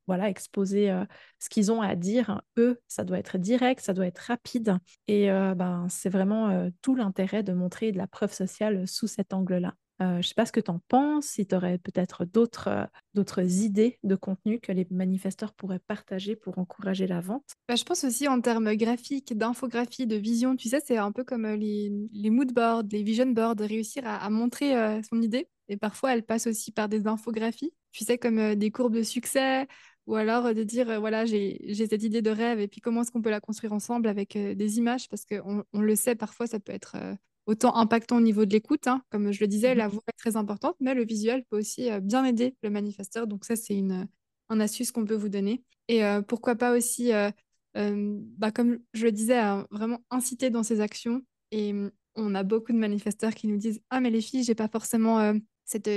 voilà, 0.07 0.29
exposer 0.29 0.91
ce 1.37 1.49
qu'ils 1.49 1.71
ont 1.71 1.81
à 1.81 1.95
dire. 1.95 2.41
Eux, 2.57 2.81
ça 2.87 3.03
doit 3.03 3.19
être 3.19 3.37
direct, 3.37 3.79
ça 3.79 3.93
doit 3.93 4.07
être 4.07 4.17
rapide. 4.17 4.79
Et 5.07 5.27
ben, 5.27 5.85
c'est 5.87 6.09
vraiment 6.09 6.67
tout 6.81 6.95
l'intérêt 6.95 7.43
de 7.43 7.53
montrer 7.53 7.91
de 7.91 7.97
la 7.99 8.07
preuve 8.07 8.33
sociale 8.33 8.87
sous 8.87 9.05
cet 9.05 9.33
angle-là. 9.33 9.75
Je 9.99 10.17
ne 10.17 10.21
sais 10.21 10.33
pas 10.33 10.45
ce 10.45 10.51
que 10.51 10.59
tu 10.59 10.71
en 10.71 10.79
penses, 10.87 11.25
si 11.25 11.47
tu 11.47 11.55
aurais 11.55 11.77
peut-être 11.77 12.25
d'autres, 12.25 12.89
d'autres 13.13 13.61
idées 13.63 13.97
de 14.03 14.15
contenu 14.15 14.59
que 14.59 14.71
les 14.71 14.85
manifesteurs 14.91 15.53
pourraient 15.53 15.79
partager 15.79 16.35
pour 16.35 16.57
encourager 16.57 17.07
la 17.07 17.21
vente? 17.21 17.55
Bah, 17.69 17.75
je 17.75 17.83
pense 17.83 18.03
aussi 18.03 18.27
en 18.27 18.41
termes 18.41 18.75
graphiques, 18.75 19.37
d'infographie, 19.37 20.05
de 20.05 20.17
vision. 20.17 20.55
Tu 20.57 20.67
sais, 20.67 20.81
c'est 20.85 20.97
un 20.97 21.11
peu 21.11 21.23
comme 21.23 21.47
les, 21.47 21.91
les 22.11 22.29
mood 22.29 22.53
boards, 22.53 22.83
les 22.91 23.03
vision 23.03 23.27
boards, 23.27 23.55
réussir 23.59 24.03
à, 24.05 24.29
montrer 24.29 25.01
son 25.09 25.21
idée. 25.21 25.47
Et 25.69 25.77
parfois, 25.77 26.13
elle 26.13 26.23
passe 26.23 26.47
aussi 26.47 26.71
par 26.71 26.89
des 26.89 27.07
infographies. 27.07 27.73
Tu 27.91 28.03
sais, 28.03 28.17
comme 28.17 28.55
des 28.55 28.71
courbes 28.71 28.95
de 28.95 29.03
succès, 29.03 29.65
ou 30.07 30.15
alors 30.15 30.53
de 30.53 30.63
dire, 30.63 30.99
voilà, 30.99 31.25
j'ai 31.25 31.73
cette 31.73 32.03
idée 32.03 32.21
de 32.21 32.29
rêve, 32.29 32.59
et 32.59 32.67
puis 32.67 32.81
comment 32.81 33.01
est-ce 33.01 33.11
qu'on 33.11 33.21
peut 33.21 33.29
la 33.29 33.39
construire 33.39 33.71
ensemble 33.71 34.07
avec 34.09 34.37
des 34.37 34.77
images, 34.77 35.07
parce 35.07 35.25
qu'on 35.25 35.63
on 35.71 35.81
le 35.81 35.95
sait, 35.95 36.15
parfois, 36.15 36.47
ça 36.47 36.59
peut 36.59 36.73
être 36.73 36.97
autant 37.45 37.75
impactant 37.75 38.17
au 38.17 38.21
niveau 38.21 38.45
de 38.45 38.51
l'écoute. 38.51 38.87
Hein. 38.87 39.01
Comme 39.09 39.31
je 39.31 39.39
le 39.39 39.47
disais, 39.47 39.75
mmh 39.75 39.77
la 39.77 39.87
voix 39.87 40.03
est 40.07 40.17
très 40.17 40.35
importante, 40.35 40.75
mais 40.79 40.93
le 40.93 41.05
visuel 41.05 41.43
peut 41.49 41.57
aussi 41.57 41.91
euh, 41.91 41.99
bien 41.99 42.25
aider 42.25 42.55
le 42.63 42.69
manifesteur. 42.69 43.27
Donc 43.27 43.45
ça, 43.45 43.55
c'est 43.55 43.75
une, 43.75 44.07
une 44.49 44.61
astuce 44.61 44.91
qu'on 44.91 45.05
peut 45.05 45.15
vous 45.15 45.29
donner. 45.29 45.63
Et 45.87 46.03
euh, 46.03 46.21
pourquoi 46.21 46.55
pas 46.55 46.75
aussi, 46.75 47.11
euh, 47.13 47.29
bah, 47.75 48.51
comme 48.51 48.79
je 48.93 49.05
le 49.05 49.11
disais, 49.11 49.39
vraiment 49.71 49.99
inciter 50.09 50.49
dans 50.49 50.63
ces 50.63 50.81
actions. 50.81 51.21
Et 51.51 51.73
mmh, 51.73 51.91
on 52.15 52.35
a 52.35 52.43
beaucoup 52.43 52.71
de 52.71 52.77
manifesteurs 52.77 53.33
qui 53.33 53.47
nous 53.47 53.57
disent 53.57 53.81
Ah, 53.89 53.99
mais 53.99 54.09
les 54.09 54.21
filles, 54.21 54.43
j'ai 54.43 54.55
pas 54.55 54.67
forcément 54.67 55.33
cette. 55.65 55.89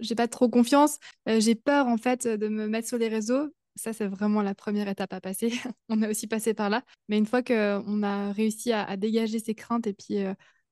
j'ai 0.00 0.14
pas 0.14 0.28
trop 0.28 0.48
confiance. 0.48 0.98
j'ai 1.26 1.54
peur, 1.54 1.88
en 1.88 1.96
fait, 1.96 2.26
de 2.26 2.48
me 2.48 2.68
mettre 2.68 2.88
sur 2.88 2.98
les 2.98 3.08
réseaux. 3.08 3.48
Ça, 3.74 3.92
c'est 3.92 4.06
vraiment 4.06 4.40
la 4.40 4.54
première 4.54 4.88
étape 4.88 5.12
à 5.12 5.20
passer. 5.20 5.50
on 5.90 6.00
a 6.00 6.08
aussi 6.08 6.26
passé 6.26 6.54
par 6.54 6.70
là. 6.70 6.82
Mais 7.08 7.18
une 7.18 7.26
fois 7.26 7.42
qu'on 7.42 8.02
a 8.02 8.32
réussi 8.32 8.72
à, 8.72 8.84
à, 8.84 8.96
dégager 8.96 9.38
ces 9.38 9.54
craintes 9.54 9.86
et 9.86 9.92
puis 9.92 10.24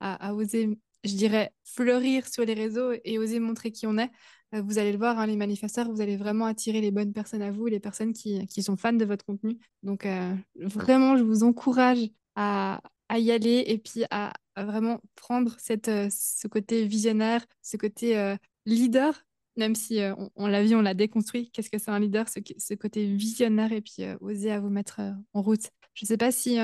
à, 0.04 0.34
oser, 0.34 0.78
je 1.02 1.14
dirais, 1.14 1.52
fleurir 1.64 2.26
sur 2.28 2.44
les 2.44 2.54
réseaux 2.54 2.92
et 3.04 3.18
oser 3.18 3.40
montrer 3.40 3.72
qui 3.72 3.86
on 3.86 3.96
est. 3.98 4.10
Euh, 4.54 4.62
vous 4.62 4.78
allez 4.78 4.92
le 4.92 4.98
voir, 4.98 5.18
hein, 5.18 5.26
les 5.26 5.36
manifesteurs, 5.36 5.90
vous 5.90 6.00
allez 6.00 6.16
vraiment 6.16 6.46
attirer 6.46 6.80
les 6.80 6.90
bonnes 6.90 7.12
personnes 7.12 7.42
à 7.42 7.50
vous, 7.50 7.66
les 7.66 7.80
personnes 7.80 8.12
qui, 8.12 8.46
qui 8.46 8.62
sont 8.62 8.76
fans 8.76 8.92
de 8.92 9.04
votre 9.04 9.24
contenu. 9.24 9.58
Donc, 9.82 10.06
euh, 10.06 10.34
vraiment, 10.56 11.16
je 11.16 11.24
vous 11.24 11.42
encourage 11.42 12.10
à, 12.36 12.80
y 13.16 13.30
aller 13.30 13.64
et 13.66 13.78
puis 13.78 14.04
à, 14.10 14.32
vraiment 14.56 15.00
prendre 15.14 15.56
cette, 15.58 15.88
euh, 15.88 16.08
ce 16.10 16.46
côté 16.48 16.84
visionnaire, 16.86 17.44
ce 17.62 17.76
côté 17.76 18.36
leader, 18.66 19.24
même 19.56 19.74
si 19.74 20.00
on, 20.36 20.46
l'a 20.48 20.64
vu, 20.64 20.74
on 20.74 20.82
l'a 20.82 20.94
déconstruit. 20.94 21.50
Qu'est-ce 21.52 21.70
que 21.70 21.78
c'est 21.78 21.90
un 21.90 22.00
leader? 22.00 22.28
Ce, 22.28 22.40
ce, 22.58 22.74
côté 22.74 23.06
visionnaire 23.06 23.72
et 23.72 23.80
puis 23.80 24.04
oser 24.20 24.50
à 24.50 24.60
vous 24.60 24.68
mettre 24.68 25.00
en 25.32 25.42
route. 25.42 25.70
Je 25.94 26.04
ne 26.04 26.08
sais 26.08 26.16
pas 26.16 26.32
si 26.32 26.58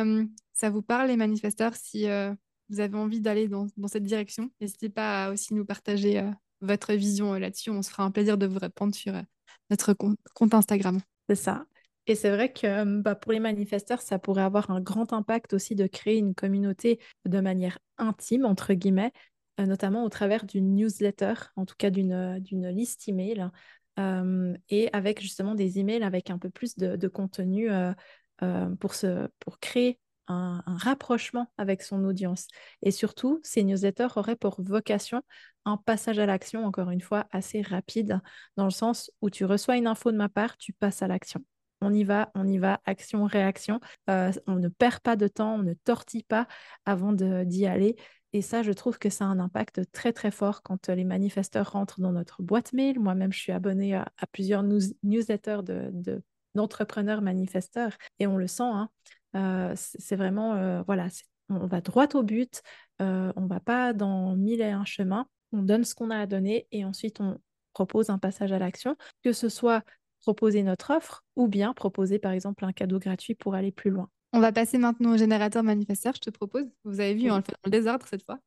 ça 0.52 0.70
vous 0.70 0.82
parle, 0.82 1.08
les 1.08 1.16
manifesteurs, 1.16 1.76
si 1.76 2.06
vous 2.70 2.80
avez 2.80 2.96
envie 2.96 3.20
d'aller 3.20 3.48
dans, 3.48 3.66
cette 3.86 4.04
direction, 4.04 4.50
n'hésitez 4.60 4.88
pas 4.88 5.26
à 5.26 5.32
aussi 5.32 5.54
nous 5.54 5.64
partager 5.64 6.20
euh, 6.20 6.30
votre 6.60 6.94
vision 6.94 7.34
euh, 7.34 7.38
là-dessus. 7.38 7.70
On 7.70 7.82
se 7.82 7.90
fera 7.90 8.04
un 8.04 8.10
plaisir 8.10 8.38
de 8.38 8.46
vous 8.46 8.58
répondre 8.58 8.94
sur 8.94 9.14
euh, 9.14 9.22
notre 9.70 9.92
compte, 9.92 10.54
Instagram. 10.54 11.00
C'est 11.28 11.34
ça. 11.34 11.66
Et 12.06 12.14
c'est 12.14 12.30
vrai 12.30 12.52
que 12.52 13.00
bah, 13.00 13.14
pour 13.14 13.32
les 13.32 13.40
manifesteurs, 13.40 14.00
ça 14.00 14.18
pourrait 14.18 14.42
avoir 14.42 14.70
un 14.70 14.80
grand 14.80 15.12
impact 15.12 15.52
aussi 15.52 15.74
de 15.74 15.86
créer 15.86 16.16
une 16.16 16.34
communauté 16.34 16.98
de 17.28 17.40
manière 17.40 17.78
intime, 17.98 18.46
entre 18.46 18.72
guillemets, 18.72 19.12
notamment 19.58 20.04
au 20.04 20.08
travers 20.08 20.44
d'une 20.44 20.74
newsletter, 20.74 21.34
en 21.56 21.66
tout 21.66 21.74
cas 21.76 21.90
d'une 21.90 22.68
liste 22.70 23.06
email, 23.06 23.50
et 24.70 24.88
avec 24.92 25.20
justement 25.20 25.54
des 25.54 25.78
emails 25.78 26.02
avec 26.02 26.30
un 26.30 26.38
peu 26.38 26.48
plus 26.48 26.74
de, 26.76 27.06
contenu 27.06 27.68
pour, 28.80 28.94
pour 29.38 29.60
créer 29.60 29.98
un, 30.30 30.62
rapprochement 30.66 31.50
avec 31.58 31.82
son 31.82 32.04
audience. 32.04 32.46
Et 32.82 32.90
surtout, 32.90 33.40
ces 33.42 33.62
newsletters 33.62 34.08
auraient 34.16 34.36
pour 34.36 34.60
vocation 34.60 35.22
un 35.64 35.76
passage 35.76 36.18
à 36.18 36.26
l'action, 36.26 36.64
encore 36.64 36.90
une 36.90 37.00
fois, 37.00 37.26
assez 37.32 37.62
rapide, 37.62 38.20
dans 38.56 38.64
le 38.64 38.70
sens 38.70 39.10
où 39.20 39.30
tu 39.30 39.44
reçois 39.44 39.76
une 39.76 39.86
info 39.86 40.10
de 40.10 40.16
ma 40.16 40.28
part, 40.28 40.56
tu 40.56 40.72
passes 40.72 41.02
à 41.02 41.08
l'action. 41.08 41.44
On 41.82 41.92
y 41.92 42.04
va, 42.04 42.30
on 42.34 42.46
y 42.46 42.58
va, 42.58 42.80
action, 42.84 43.24
réaction. 43.24 43.80
Euh, 44.08 44.32
on 44.46 44.56
ne 44.56 44.68
perd 44.68 45.00
pas 45.00 45.16
de 45.16 45.28
temps, 45.28 45.54
on 45.54 45.62
ne 45.62 45.74
tortille 45.74 46.24
pas 46.24 46.46
avant 46.84 47.12
d'y 47.12 47.66
aller. 47.66 47.96
Et 48.32 48.42
ça, 48.42 48.62
je 48.62 48.72
trouve 48.72 48.98
que 48.98 49.10
ça 49.10 49.24
a 49.24 49.28
un 49.28 49.40
impact 49.40 49.90
très 49.92 50.12
très 50.12 50.30
fort 50.30 50.62
quand 50.62 50.88
les 50.88 51.04
manifesteurs 51.04 51.72
rentrent 51.72 52.00
dans 52.00 52.12
notre 52.12 52.42
boîte 52.42 52.72
mail. 52.72 53.00
Moi-même, 53.00 53.32
je 53.32 53.40
suis 53.40 53.52
abonnée 53.52 53.94
à, 53.94 54.06
plusieurs 54.30 54.62
newsletters 54.62 55.62
de, 55.64 56.22
d'entrepreneurs 56.54 57.22
manifesteurs 57.22 57.96
et 58.18 58.26
on 58.26 58.36
le 58.36 58.46
sent. 58.46 58.62
Hein, 58.62 58.88
euh, 59.36 59.72
c'est 59.76 60.16
vraiment, 60.16 60.54
euh, 60.54 60.82
voilà, 60.82 61.08
on 61.48 61.66
va 61.66 61.80
droit 61.80 62.08
au 62.14 62.22
but, 62.22 62.62
euh, 63.00 63.32
on 63.36 63.46
va 63.46 63.60
pas 63.60 63.92
dans 63.92 64.36
mille 64.36 64.60
et 64.60 64.70
un 64.70 64.84
chemins, 64.84 65.26
on 65.52 65.62
donne 65.62 65.84
ce 65.84 65.94
qu'on 65.94 66.10
a 66.10 66.18
à 66.18 66.26
donner 66.26 66.66
et 66.72 66.84
ensuite 66.84 67.20
on 67.20 67.38
propose 67.72 68.10
un 68.10 68.18
passage 68.18 68.52
à 68.52 68.58
l'action, 68.58 68.96
que 69.22 69.32
ce 69.32 69.48
soit 69.48 69.84
proposer 70.22 70.62
notre 70.62 70.92
offre 70.94 71.24
ou 71.36 71.48
bien 71.48 71.72
proposer 71.72 72.18
par 72.18 72.32
exemple 72.32 72.64
un 72.64 72.72
cadeau 72.72 72.98
gratuit 72.98 73.34
pour 73.34 73.54
aller 73.54 73.72
plus 73.72 73.90
loin. 73.90 74.08
On 74.32 74.40
va 74.40 74.52
passer 74.52 74.78
maintenant 74.78 75.14
au 75.14 75.16
générateur 75.16 75.62
manifesteur, 75.62 76.14
je 76.14 76.20
te 76.20 76.30
propose. 76.30 76.66
Vous 76.84 77.00
avez 77.00 77.14
vu, 77.14 77.30
on 77.30 77.36
le 77.36 77.42
fait 77.42 77.52
dans 77.52 77.58
le 77.64 77.70
désordre 77.70 78.06
cette 78.08 78.24
fois. 78.24 78.38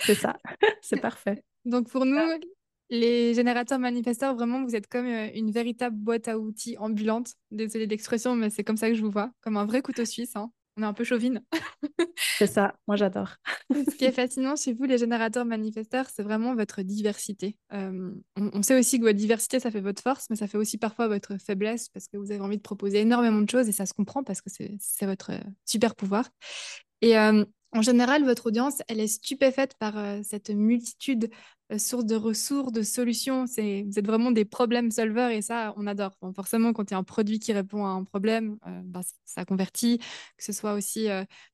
c'est 0.00 0.14
ça, 0.14 0.36
c'est 0.82 1.00
parfait. 1.00 1.42
Donc 1.64 1.88
pour 1.88 2.04
nous, 2.04 2.18
les 2.90 3.34
générateurs 3.34 3.78
manifesteurs, 3.78 4.34
vraiment, 4.34 4.64
vous 4.64 4.76
êtes 4.76 4.86
comme 4.86 5.06
euh, 5.06 5.28
une 5.34 5.50
véritable 5.50 5.96
boîte 5.96 6.28
à 6.28 6.38
outils 6.38 6.76
ambulante. 6.78 7.34
Désolée 7.50 7.86
d'expression, 7.86 8.34
mais 8.34 8.50
c'est 8.50 8.64
comme 8.64 8.76
ça 8.76 8.88
que 8.88 8.94
je 8.94 9.02
vous 9.02 9.10
vois, 9.10 9.30
comme 9.40 9.56
un 9.56 9.66
vrai 9.66 9.82
couteau 9.82 10.04
suisse. 10.04 10.36
Hein. 10.36 10.50
On 10.76 10.82
est 10.82 10.86
un 10.86 10.92
peu 10.92 11.04
chauvine. 11.04 11.42
c'est 12.38 12.48
ça, 12.48 12.74
moi 12.88 12.96
j'adore. 12.96 13.36
Ce 13.72 13.94
qui 13.94 14.04
est 14.04 14.12
fascinant 14.12 14.56
chez 14.56 14.72
vous, 14.72 14.84
les 14.84 14.98
générateurs 14.98 15.44
manifesteurs, 15.44 16.06
c'est 16.12 16.24
vraiment 16.24 16.54
votre 16.56 16.82
diversité. 16.82 17.56
Euh, 17.72 18.10
on, 18.36 18.62
sait 18.62 18.76
aussi 18.78 18.98
que 18.98 19.04
votre 19.04 19.18
diversité, 19.18 19.60
ça 19.60 19.70
fait 19.70 19.80
votre 19.80 20.02
force, 20.02 20.26
mais 20.30 20.36
ça 20.36 20.48
fait 20.48 20.58
aussi 20.58 20.76
parfois 20.76 21.06
votre 21.06 21.36
faiblesse 21.38 21.88
parce 21.90 22.08
que 22.08 22.16
vous 22.16 22.32
avez 22.32 22.40
envie 22.40 22.56
de 22.56 22.62
proposer 22.62 23.00
énormément 23.00 23.40
de 23.40 23.48
choses 23.48 23.68
et 23.68 23.72
ça 23.72 23.86
se 23.86 23.94
comprend 23.94 24.24
parce 24.24 24.40
que 24.40 24.50
c'est 24.50 25.06
votre 25.06 25.30
euh, 25.30 25.40
super 25.64 25.94
pouvoir. 25.94 26.28
Et 27.02 27.16
en 27.74 27.82
général, 27.82 28.24
votre 28.24 28.46
audience, 28.46 28.82
elle 28.88 29.00
est 29.00 29.08
stupéfaite 29.08 29.74
par 29.78 29.98
euh, 29.98 30.20
cette 30.22 30.50
multitude 30.50 31.30
de 31.70 31.78
sources 31.78 32.04
de 32.06 32.14
ressources, 32.16 32.72
de 32.72 32.82
solutions. 32.82 33.44
Vous 33.46 33.98
êtes 33.98 34.06
vraiment 34.06 34.30
des 34.30 34.44
problème 34.44 34.90
solvers 34.90 35.30
et 35.30 35.42
ça, 35.42 35.74
on 35.76 35.86
adore. 35.86 36.12
forcément, 36.36 36.72
quand 36.72 36.90
il 36.90 36.92
y 36.92 36.94
a 36.94 36.98
un 36.98 37.04
produit 37.04 37.38
qui 37.38 37.52
répond 37.52 37.84
à 37.86 37.88
un 37.88 38.04
problème, 38.04 38.58
bah, 38.84 39.00
ça 39.24 39.44
convertit, 39.44 39.98
que 39.98 40.44
ce 40.44 40.52
soit 40.52 40.74
aussi 40.74 41.08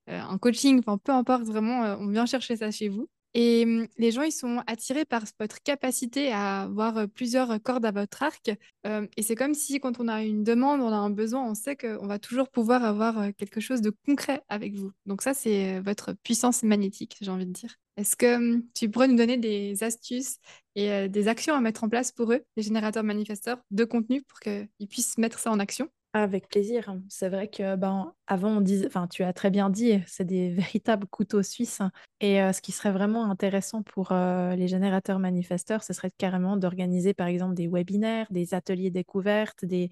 un 0.08 0.38
coaching, 0.38 0.82
peu 0.82 1.12
importe, 1.12 1.44
vraiment, 1.44 1.96
on 2.00 2.08
vient 2.08 2.26
chercher 2.26 2.56
ça 2.56 2.70
chez 2.72 2.88
vous. 2.88 3.08
Et 3.34 3.64
mmh, 3.64 3.86
les 3.98 4.10
gens, 4.10 4.22
ils 4.22 4.32
sont 4.32 4.62
attirés 4.66 5.04
par 5.04 5.22
votre 5.38 5.62
capacité 5.62 6.32
à 6.32 6.62
avoir 6.62 7.08
plusieurs 7.08 7.62
cordes 7.62 7.84
à 7.86 7.92
votre 7.92 8.22
arc. 8.22 8.50
et 8.84 9.22
c'est 9.22 9.34
comme 9.36 9.54
si 9.54 9.78
quand 9.80 10.00
on 10.00 10.08
a 10.08 10.22
une 10.24 10.42
demande, 10.44 10.80
on 10.80 10.88
a 10.92 10.96
un 10.96 11.10
besoin, 11.10 11.44
on 11.48 11.54
sait 11.54 11.76
qu'on 11.76 12.06
va 12.06 12.18
toujours 12.18 12.48
pouvoir 12.48 12.84
avoir 12.84 13.28
quelque 13.36 13.60
chose 13.60 13.80
de 13.82 13.92
concret 14.06 14.42
avec 14.48 14.74
vous. 14.74 14.90
Donc 15.06 15.22
ça, 15.22 15.34
c'est 15.34 15.80
votre 15.80 16.12
puissance 16.24 16.62
magnétique, 16.62 17.16
j'ai 17.20 17.30
envie 17.30 17.46
de 17.46 17.52
dire. 17.52 17.76
Est-ce 17.96 18.16
que 18.16 18.36
mmh, 18.38 18.62
tu 18.74 18.90
pourrais 18.90 19.08
nous 19.08 19.16
donner 19.16 19.36
des 19.36 19.82
astuces 19.84 20.38
et 20.74 21.08
des 21.08 21.28
actions 21.28 21.54
à 21.54 21.60
mettre 21.60 21.84
en 21.84 21.88
place 21.88 22.12
pour 22.12 22.32
eux, 22.32 22.42
les 22.56 22.62
générateurs 22.62 23.04
manifesteurs 23.04 23.58
de 23.70 23.84
contenu, 23.84 24.22
pour 24.22 24.40
qu'ils 24.40 24.68
puissent 24.88 25.18
mettre 25.18 25.38
ça 25.38 25.50
en 25.50 25.58
action? 25.58 25.88
Avec 26.12 26.48
plaisir. 26.48 26.96
C'est 27.08 27.28
vrai 27.28 27.48
que 27.48 27.76
ben, 27.76 28.12
avant, 28.26 28.50
on 28.56 28.60
disait, 28.60 28.86
enfin, 28.86 29.06
tu 29.06 29.22
as 29.22 29.32
très 29.32 29.50
bien 29.50 29.70
dit, 29.70 30.00
c'est 30.06 30.24
des 30.24 30.50
véritables 30.54 31.06
couteaux 31.06 31.42
suisses. 31.42 31.80
Et 32.20 32.42
euh, 32.42 32.52
ce 32.52 32.60
qui 32.60 32.72
serait 32.72 32.92
vraiment 32.92 33.30
intéressant 33.30 33.82
pour 33.82 34.12
les 34.12 34.68
générateurs 34.68 35.18
manifesteurs, 35.18 35.82
ce 35.84 35.92
serait 35.92 36.10
carrément 36.10 36.56
d'organiser, 36.56 37.14
par 37.14 37.28
exemple, 37.28 37.54
des 37.54 37.68
webinaires, 37.68 38.26
des 38.30 38.54
ateliers 38.54 38.90
découvertes, 38.90 39.64
des, 39.64 39.90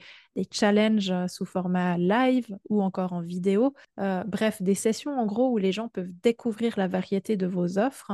challenges 0.52 1.12
sous 1.26 1.44
format 1.44 1.98
live 1.98 2.56
ou 2.68 2.82
encore 2.82 3.12
en 3.12 3.20
vidéo. 3.20 3.74
bref, 3.96 4.62
des 4.62 4.74
sessions 4.74 5.18
en 5.18 5.26
gros 5.26 5.50
où 5.50 5.58
les 5.58 5.72
gens 5.72 5.88
peuvent 5.88 6.12
découvrir 6.22 6.74
la 6.78 6.88
variété 6.88 7.36
de 7.36 7.46
vos 7.46 7.78
offres 7.78 8.12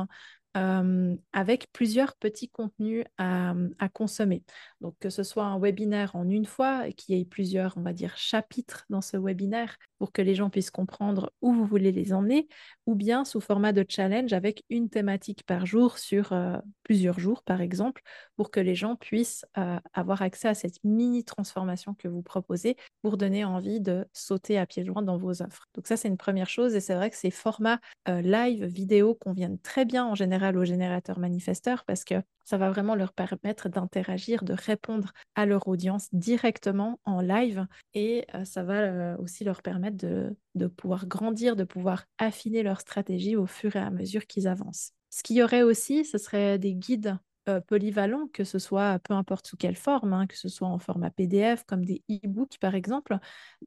avec 1.33 1.71
plusieurs 1.73 2.15
petits 2.15 2.49
contenus 2.49 3.05
à, 3.17 3.53
consommer. 3.93 4.43
Donc, 4.85 4.93
que 4.99 5.09
ce 5.09 5.23
soit 5.23 5.45
un 5.45 5.57
webinaire 5.57 6.15
en 6.15 6.29
une 6.29 6.45
fois, 6.45 6.91
qu'il 6.91 7.17
y 7.17 7.19
ait 7.19 7.25
plusieurs, 7.25 7.75
on 7.75 7.81
va 7.81 7.91
dire, 7.91 8.15
chapitres 8.17 8.85
dans 8.91 9.01
ce 9.01 9.17
webinaire 9.17 9.77
pour 9.97 10.11
que 10.11 10.21
les 10.21 10.35
gens 10.35 10.51
puissent 10.51 10.69
comprendre 10.69 11.33
où 11.41 11.53
vous 11.53 11.65
voulez 11.65 11.91
les 11.91 12.13
emmener, 12.13 12.47
ou 12.85 12.93
bien 12.93 13.25
sous 13.25 13.41
format 13.41 13.71
de 13.71 13.83
challenge 13.89 14.31
avec 14.33 14.63
une 14.69 14.91
thématique 14.91 15.41
par 15.47 15.65
jour 15.65 15.97
sur 15.97 16.35
plusieurs 16.83 17.19
jours, 17.19 17.41
par 17.41 17.61
exemple, 17.61 18.03
pour 18.35 18.51
que 18.51 18.59
les 18.59 18.75
gens 18.75 18.95
puissent 18.95 19.43
avoir 19.95 20.21
accès 20.21 20.49
à 20.49 20.53
cette 20.53 20.83
mini 20.83 21.23
transformation 21.23 21.95
que 21.95 22.07
vous 22.07 22.21
proposez 22.21 22.77
pour 23.01 23.17
donner 23.17 23.43
envie 23.43 23.81
de 23.81 24.05
sauter 24.13 24.59
à 24.59 24.67
pieds 24.67 24.85
joints 24.85 25.01
dans 25.01 25.17
vos 25.17 25.41
offres. 25.41 25.65
Donc 25.73 25.87
ça, 25.87 25.97
c'est 25.97 26.09
une 26.09 26.17
première 26.17 26.49
chose, 26.49 26.75
et 26.75 26.79
c'est 26.79 26.93
vrai 26.93 27.09
que 27.09 27.17
ces 27.17 27.31
formats 27.31 27.79
live, 28.07 28.65
vidéo 28.65 29.15
conviennent 29.15 29.57
très 29.57 29.85
bien 29.85 30.05
en 30.05 30.13
général 30.13 30.59
aux 30.59 30.65
générateurs 30.65 31.17
manifesteurs 31.17 31.85
parce 31.85 32.03
que 32.03 32.21
ça 32.43 32.57
va 32.57 32.69
vraiment 32.69 32.93
leur 32.93 33.13
permettre 33.13 33.69
d'interagir, 33.69 34.43
de 34.43 34.53
répondre 34.53 34.74
à 35.35 35.45
leur 35.45 35.67
audience 35.67 36.07
directement 36.13 36.99
en 37.05 37.21
live 37.21 37.67
et 37.93 38.25
euh, 38.33 38.45
ça 38.45 38.63
va 38.63 38.81
euh, 38.81 39.17
aussi 39.17 39.43
leur 39.43 39.61
permettre 39.61 39.97
de, 39.97 40.35
de 40.55 40.67
pouvoir 40.67 41.07
grandir, 41.07 41.55
de 41.55 41.63
pouvoir 41.63 42.05
affiner 42.17 42.63
leur 42.63 42.81
stratégie 42.81 43.35
au 43.35 43.45
fur 43.45 43.75
et 43.75 43.79
à 43.79 43.89
mesure 43.89 44.27
qu'ils 44.27 44.47
avancent. 44.47 44.91
Ce 45.09 45.23
qu'il 45.23 45.37
y 45.37 45.43
aurait 45.43 45.63
aussi, 45.63 46.05
ce 46.05 46.17
serait 46.17 46.59
des 46.59 46.73
guides 46.73 47.17
euh, 47.47 47.61
polyvalents, 47.61 48.27
que 48.33 48.43
ce 48.43 48.59
soit 48.59 48.99
peu 48.99 49.13
importe 49.13 49.47
sous 49.47 49.55
quelle 49.55 49.75
forme, 49.75 50.13
hein, 50.13 50.27
que 50.27 50.37
ce 50.37 50.49
soit 50.49 50.67
en 50.67 50.79
format 50.79 51.11
PDF, 51.11 51.63
comme 51.65 51.85
des 51.85 52.03
e-books 52.09 52.57
par 52.59 52.75
exemple. 52.75 53.17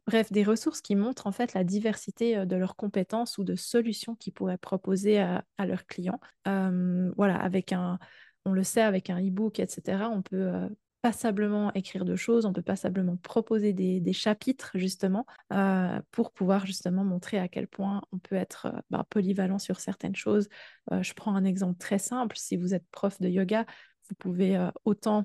Bref, 0.07 0.33
des 0.33 0.45
ressources 0.45 0.81
qui 0.81 0.97
montrent 0.97 1.27
en 1.27 1.33
fait 1.33 1.55
la 1.55 1.65
diversité 1.65 2.45
de 2.45 2.57
leurs 2.57 2.77
compétences 2.77 3.39
ou 3.39 3.45
de 3.45 3.55
solutions 3.55 4.15
qu'ils 4.17 4.33
pourraient 4.33 4.59
proposer 4.59 5.21
à, 5.21 5.45
leurs 5.59 5.87
clients. 5.87 6.21
Voilà, 6.45 7.37
avec 7.37 7.73
un, 7.73 7.99
on 8.45 8.53
le 8.53 8.65
sait, 8.65 8.83
avec 8.83 9.11
un 9.11 9.21
e-book, 9.21 9.61
etc., 9.61 10.09
on 10.11 10.23
peut 10.23 10.69
passablement 11.01 11.73
écrire 11.75 12.05
de 12.05 12.17
choses, 12.17 12.45
on 12.45 12.53
peut 12.53 12.63
passablement 12.63 13.17
proposer 13.17 13.73
des, 13.73 14.13
chapitres 14.13 14.73
justement 14.75 15.27
euh, 15.53 16.01
pour 16.11 16.33
pouvoir 16.33 16.67
justement 16.67 17.05
montrer 17.05 17.39
à 17.39 17.49
quel 17.49 17.69
point 17.69 18.03
on 18.11 18.19
peut 18.19 18.35
être 18.35 18.67
euh, 18.67 18.81
bah, 18.91 19.07
polyvalent 19.09 19.59
sur 19.59 19.81
certaines 19.81 20.17
choses. 20.17 20.49
Euh, 20.91 21.03
je 21.03 21.15
prends 21.15 21.35
un 21.35 21.45
exemple 21.45 21.79
très 21.79 21.99
simple, 21.99 22.37
si 22.37 22.57
vous 22.57 22.75
êtes 22.75 22.87
prof 22.91 23.21
de 23.21 23.29
yoga, 23.29 23.65
vous 24.09 24.15
pouvez 24.17 24.59
autant 24.85 25.25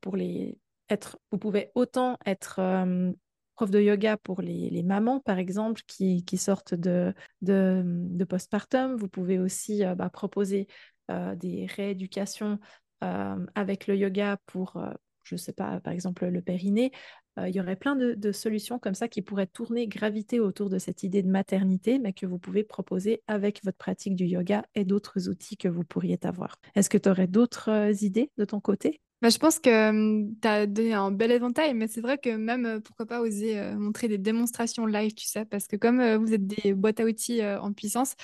pour 0.00 0.16
les 0.16 0.58
être, 0.88 1.18
vous 1.30 1.38
pouvez 1.38 1.70
autant 1.74 2.18
être 2.26 2.60
prof 3.54 3.70
de 3.70 3.80
yoga 3.80 4.16
pour 4.16 4.42
les, 4.42 4.82
mamans, 4.82 5.20
par 5.20 5.38
exemple, 5.38 5.82
qui, 5.86 6.24
sortent 6.36 6.74
de, 6.74 7.14
postpartum. 8.28 8.96
Vous 8.96 9.08
pouvez 9.08 9.38
aussi 9.38 9.84
bah, 9.96 10.10
proposer 10.10 10.66
des 11.08 11.66
rééducations 11.66 12.58
avec 13.00 13.86
le 13.86 13.96
yoga 13.96 14.38
pour 14.46 14.76
je 15.26 15.34
ne 15.34 15.38
sais 15.38 15.52
pas, 15.52 15.80
par 15.80 15.92
exemple 15.92 16.26
le 16.26 16.40
périnée, 16.40 16.92
euh, 17.38 17.48
il 17.48 17.54
y 17.54 17.60
aurait 17.60 17.76
plein 17.76 17.96
de, 17.96 18.32
solutions 18.32 18.78
comme 18.78 18.94
ça 18.94 19.08
qui 19.08 19.22
pourraient 19.22 19.46
tourner, 19.46 19.86
graviter 19.86 20.40
autour 20.40 20.70
de 20.70 20.78
cette 20.78 21.02
idée 21.02 21.22
de 21.22 21.28
maternité, 21.28 21.98
mais 21.98 22.12
que 22.12 22.26
vous 22.26 22.38
pouvez 22.38 22.64
proposer 22.64 23.22
avec 23.26 23.62
votre 23.64 23.76
pratique 23.76 24.14
du 24.14 24.24
yoga 24.24 24.64
et 24.74 24.84
d'autres 24.84 25.28
outils 25.28 25.56
que 25.56 25.68
vous 25.68 25.84
pourriez 25.84 26.18
avoir. 26.22 26.56
Est-ce 26.74 26.90
que 26.90 26.98
tu 26.98 27.08
aurais 27.08 27.26
d'autres 27.26 27.70
euh, 27.70 27.92
idées 28.02 28.30
de 28.36 28.44
ton 28.44 28.60
côté? 28.60 29.00
Bah, 29.22 29.30
je 29.30 29.38
pense 29.38 29.58
que 29.58 30.30
tu 30.40 30.48
as 30.48 30.66
donné 30.66 30.92
un 30.92 31.10
bel 31.10 31.30
éventail, 31.30 31.72
mais 31.72 31.88
c'est 31.88 32.02
vrai 32.02 32.18
que 32.18 32.36
même, 32.36 32.66
euh, 32.66 32.80
pourquoi 32.80 33.06
pas 33.06 33.20
oser 33.20 33.58
montrer 33.76 34.08
des 34.08 34.18
démonstrations 34.18 34.86
live, 34.86 35.14
tu 35.14 35.26
sais, 35.26 35.44
parce 35.44 35.66
que 35.66 35.76
comme 35.76 36.16
vous 36.16 36.34
êtes 36.34 36.46
des 36.46 36.74
boîtes 36.74 37.00
à 37.00 37.04
outils 37.04 37.44
en 37.44 37.72
puissance, 37.72 38.14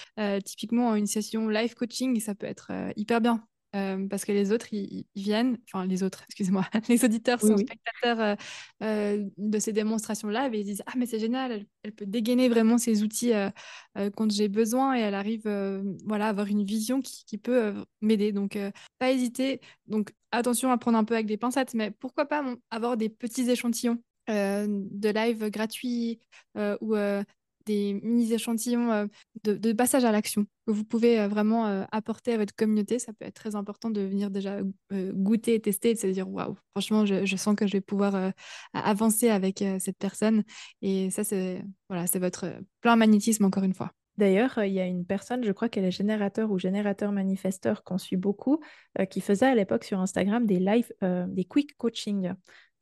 typiquement 0.45 0.95
une 0.95 1.07
session 1.07 1.49
live 1.49 1.75
coaching, 1.75 2.21
ça 2.21 2.35
peut 2.35 2.47
être 2.47 2.71
hyper 2.97 3.21
bien. 3.21 3.43
Euh, 3.75 4.07
parce 4.09 4.27
que 4.27 4.33
les 4.33 4.53
autres, 4.53 4.73
ils, 4.73 5.07
viennent, 5.17 5.57
enfin 5.67 5.87
les 5.87 6.03
autres, 6.03 6.25
excusez-moi, 6.29 6.67
les 6.89 7.05
auditeurs 7.05 7.41
sont 7.41 7.57
spectateurs 7.57 8.21
euh, 8.21 8.35
euh, 8.83 9.29
de 9.39 9.59
ces 9.59 9.73
démonstrations-là 9.73 10.51
et 10.53 10.59
ils 10.59 10.65
disent 10.65 10.83
Ah, 10.87 10.93
mais 10.97 11.07
c'est 11.07 11.19
génial, 11.19 11.65
elle, 11.83 11.93
peut 11.93 12.07
dégainer 12.07 12.49
vraiment 12.49 12.79
ces 12.79 13.03
outils 13.03 13.33
quand 14.17 14.31
j'ai 14.31 14.49
besoin 14.49 14.97
et 14.97 15.01
elle 15.01 15.15
arrive 15.15 15.43
voilà, 16.05 16.27
à 16.27 16.29
avoir 16.29 16.47
une 16.47 16.65
vision 16.65 17.01
qui, 17.01 17.25
qui 17.25 17.39
peut 17.39 17.75
m'aider. 18.01 18.33
Donc, 18.33 18.59
pas 18.99 19.11
hésiter. 19.11 19.61
Donc, 19.87 20.13
attention 20.31 20.71
à 20.71 20.79
prendre 20.79 20.99
un 20.99 21.05
peu 21.05 21.15
avec 21.15 21.27
des 21.27 21.37
pincettes, 21.37 21.75
mais 21.75 21.91
pourquoi 21.91 22.27
pas 22.27 22.45
avoir 22.71 22.97
des 22.97 23.09
petits 23.09 23.51
échantillons 23.51 24.03
de 24.29 25.09
live 25.09 25.51
gratuits 25.51 26.21
ou 26.57 26.95
des 27.67 28.01
mini-échantillons 28.03 28.91
euh, 28.93 29.07
de, 29.45 29.73
passage 29.73 30.05
à 30.05 30.13
l'action 30.13 30.45
que 30.67 30.73
vous 30.73 30.85
pouvez 30.85 31.21
euh, 31.21 31.29
vraiment 31.29 31.67
euh, 31.67 31.85
apporter 31.93 32.33
à 32.33 32.39
votre 32.39 32.55
communauté. 32.55 32.99
Ça 32.99 33.13
peut 33.13 33.25
être 33.25 33.35
très 33.35 33.57
important 33.57 33.91
de 33.91 34.01
venir 34.01 34.31
déjà 34.31 34.61
goûter, 34.93 35.61
tester 35.61 35.91
et 35.91 35.95
de 35.95 35.99
se 35.99 36.07
dire 36.07 36.29
waouh, 36.29 36.57
franchement, 36.73 37.07
je, 37.07 37.37
sens 37.37 37.55
que 37.57 37.67
je 37.67 37.73
vais 37.73 37.81
pouvoir 37.81 38.33
avancer 38.75 39.29
avec 39.29 39.65
cette 39.79 39.99
personne. 39.99 40.45
Et 40.83 41.11
ça, 41.11 41.25
c'est 41.25 41.65
voilà, 41.89 42.05
votre 42.15 42.53
plein 42.81 42.97
magnétisme 42.97 43.45
encore 43.45 43.65
une 43.65 43.75
fois. 43.75 43.93
D'ailleurs, 44.19 44.63
il 44.63 44.73
y 44.73 44.81
a 44.81 44.87
une 44.87 45.07
personne, 45.07 45.43
je 45.43 45.53
crois 45.53 45.69
qu'elle 45.69 45.85
est 45.85 45.91
générateur 45.91 46.51
ou 46.51 46.59
générateur 46.59 47.13
manifesteur 47.13 47.83
qu'on 47.83 47.99
suit 47.99 48.17
beaucoup, 48.17 48.61
qui 49.11 49.21
faisait 49.21 49.47
à 49.47 49.55
l'époque 49.55 49.85
sur 49.85 50.01
Instagram 50.01 50.47
des 50.47 50.59
live, 50.59 50.93
des 51.01 51.45
quick 51.45 51.77
coaching. 51.77 52.33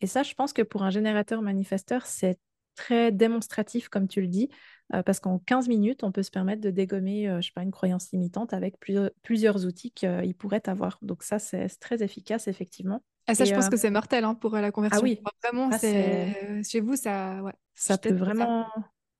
Et 0.01 0.07
ça, 0.07 0.23
je 0.23 0.35
pense 0.35 0.53
que 0.53 0.63
pour 0.63 0.83
un 0.83 0.91
générateur 0.91 1.43
manifesteur, 1.43 2.07
c'est 2.07 2.39
très 2.75 3.13
démonstratif, 3.13 3.89
comme 3.89 4.09
tu 4.09 4.21
le 4.21 4.29
dis, 4.29 4.49
euh, 4.95 5.03
parce 5.03 5.21
qu'en 5.21 5.39
15 5.39 5.69
minutes, 5.69 6.03
on 6.03 6.11
peut 6.11 6.23
se 6.23 6.31
permettre 6.31 6.61
de 6.61 6.71
dégommer, 6.71 7.29
euh, 7.29 7.41
je 7.41 7.49
sais 7.49 7.53
pas, 7.55 7.63
une 7.63 7.71
croyance 7.71 8.11
limitante 8.13 8.53
avec 8.53 8.77
plusieurs, 8.79 9.65
outils 9.65 9.93
qu'il 9.93 10.35
pourrait 10.35 10.63
avoir. 10.69 10.99
Donc 11.03 11.23
ça, 11.23 11.39
c'est 11.39 11.69
très 11.81 12.03
efficace, 12.03 12.49
effectivement. 12.49 13.03
Ah, 13.27 13.35
ça, 13.35 13.45
je 13.45 13.55
pense 13.55 13.67
euh, 13.67 13.71
que 13.71 13.77
c'est 13.77 13.91
mortel 13.91 14.25
hein, 14.25 14.35
pour 14.35 14.57
la 14.57 14.73
conversion. 14.73 15.01
Ah 15.01 15.05
oui, 15.05 15.21
vraiment, 15.43 15.71
c'est 15.79 16.63
chez 16.65 16.81
vous, 16.81 16.97
ça, 16.97 17.43
ouais, 17.43 17.55
ça 17.75 17.99
peut 17.99 18.15
vraiment... 18.15 18.67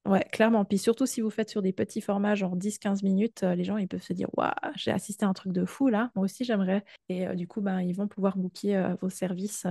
Ouais, 0.09 0.27
clairement. 0.33 0.65
Puis 0.65 0.79
surtout 0.79 1.05
si 1.05 1.21
vous 1.21 1.29
faites 1.29 1.51
sur 1.51 1.61
des 1.61 1.75
petits 1.75 2.01
formats, 2.01 2.35
genre 2.35 2.57
10-15 2.57 3.05
minutes, 3.05 3.43
les 3.43 3.65
gens 3.65 3.77
ils 3.77 3.87
peuvent 3.87 4.03
se 4.03 4.15
dire 4.15 4.29
Waouh, 4.35 4.51
j'ai 4.75 4.91
assisté 4.91 5.27
à 5.27 5.29
un 5.29 5.35
truc 5.35 5.53
de 5.53 5.67
fou 5.67 5.89
là, 5.89 6.11
moi 6.15 6.25
aussi 6.25 6.43
j'aimerais. 6.45 6.83
Et 7.11 7.27
du 7.37 7.47
coup, 7.47 7.61
ben, 7.61 7.83
ils 7.83 7.93
vont 7.93 8.09
pouvoir 8.09 8.39
booker 8.39 8.95
vos 9.03 9.11
services 9.11 9.67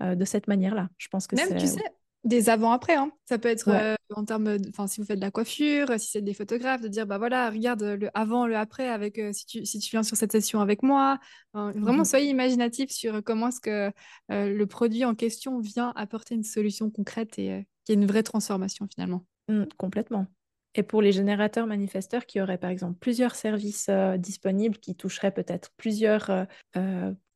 de 0.00 0.24
cette 0.24 0.46
manière-là. 0.46 0.88
Je 0.98 1.08
pense 1.08 1.26
que 1.26 1.34
Même, 1.34 1.58
tu 1.58 1.66
sais, 1.66 1.82
des 2.24 2.48
avant-après. 2.48 2.94
Hein. 2.94 3.10
Ça 3.28 3.38
peut 3.38 3.48
être 3.48 3.68
euh, 3.68 3.94
en 4.14 4.24
termes, 4.24 4.56
enfin, 4.68 4.86
si 4.86 5.00
vous 5.00 5.06
faites 5.06 5.18
de 5.18 5.24
la 5.24 5.30
coöcoufure, 5.30 5.98
si 5.98 6.10
c'est 6.10 6.22
des 6.22 6.34
photographes, 6.34 6.80
de 6.80 6.88
dire, 6.88 7.06
bah 7.06 7.18
voilà, 7.18 7.50
regarde 7.50 7.82
le 7.82 8.10
avant, 8.14 8.46
le 8.46 8.56
après, 8.56 8.88
avec 8.88 9.18
euh, 9.18 9.32
si, 9.32 9.46
tu, 9.46 9.64
si 9.64 9.78
tu 9.78 9.90
viens 9.90 10.02
sur 10.02 10.16
cette 10.16 10.32
session 10.32 10.60
avec 10.60 10.82
moi. 10.82 11.18
vraiment, 11.54 12.02
mmh 12.02 12.04
soyez 12.04 12.28
imaginatif 12.28 12.90
sur 12.90 13.22
comment 13.24 13.48
est-ce 13.48 13.60
que 13.60 13.92
euh, 14.30 14.52
le 14.52 14.66
produit 14.66 15.04
en 15.04 15.14
question 15.14 15.60
vient 15.60 15.92
apporter 15.96 16.34
une 16.34 16.44
solution 16.44 16.90
concrète 16.90 17.38
et 17.38 17.66
qui 17.84 17.92
est 17.92 17.94
une 17.94 18.06
vraie 18.06 18.22
transformation 18.22 18.86
finalement. 18.92 19.24
Mmh, 19.48 19.64
complètement. 19.76 20.26
Et 20.74 20.82
pour 20.82 21.02
les 21.02 21.12
générateurs 21.12 21.66
manifesteurs 21.66 22.26
qui 22.26 22.40
auraient 22.40 22.58
par 22.58 22.70
exemple 22.70 22.98
plusieurs 22.98 23.34
services 23.34 23.90
disponibles, 24.18 24.78
qui 24.78 24.94
toucheraient 24.94 25.32
peut-être 25.32 25.70
plusieurs 25.76 26.46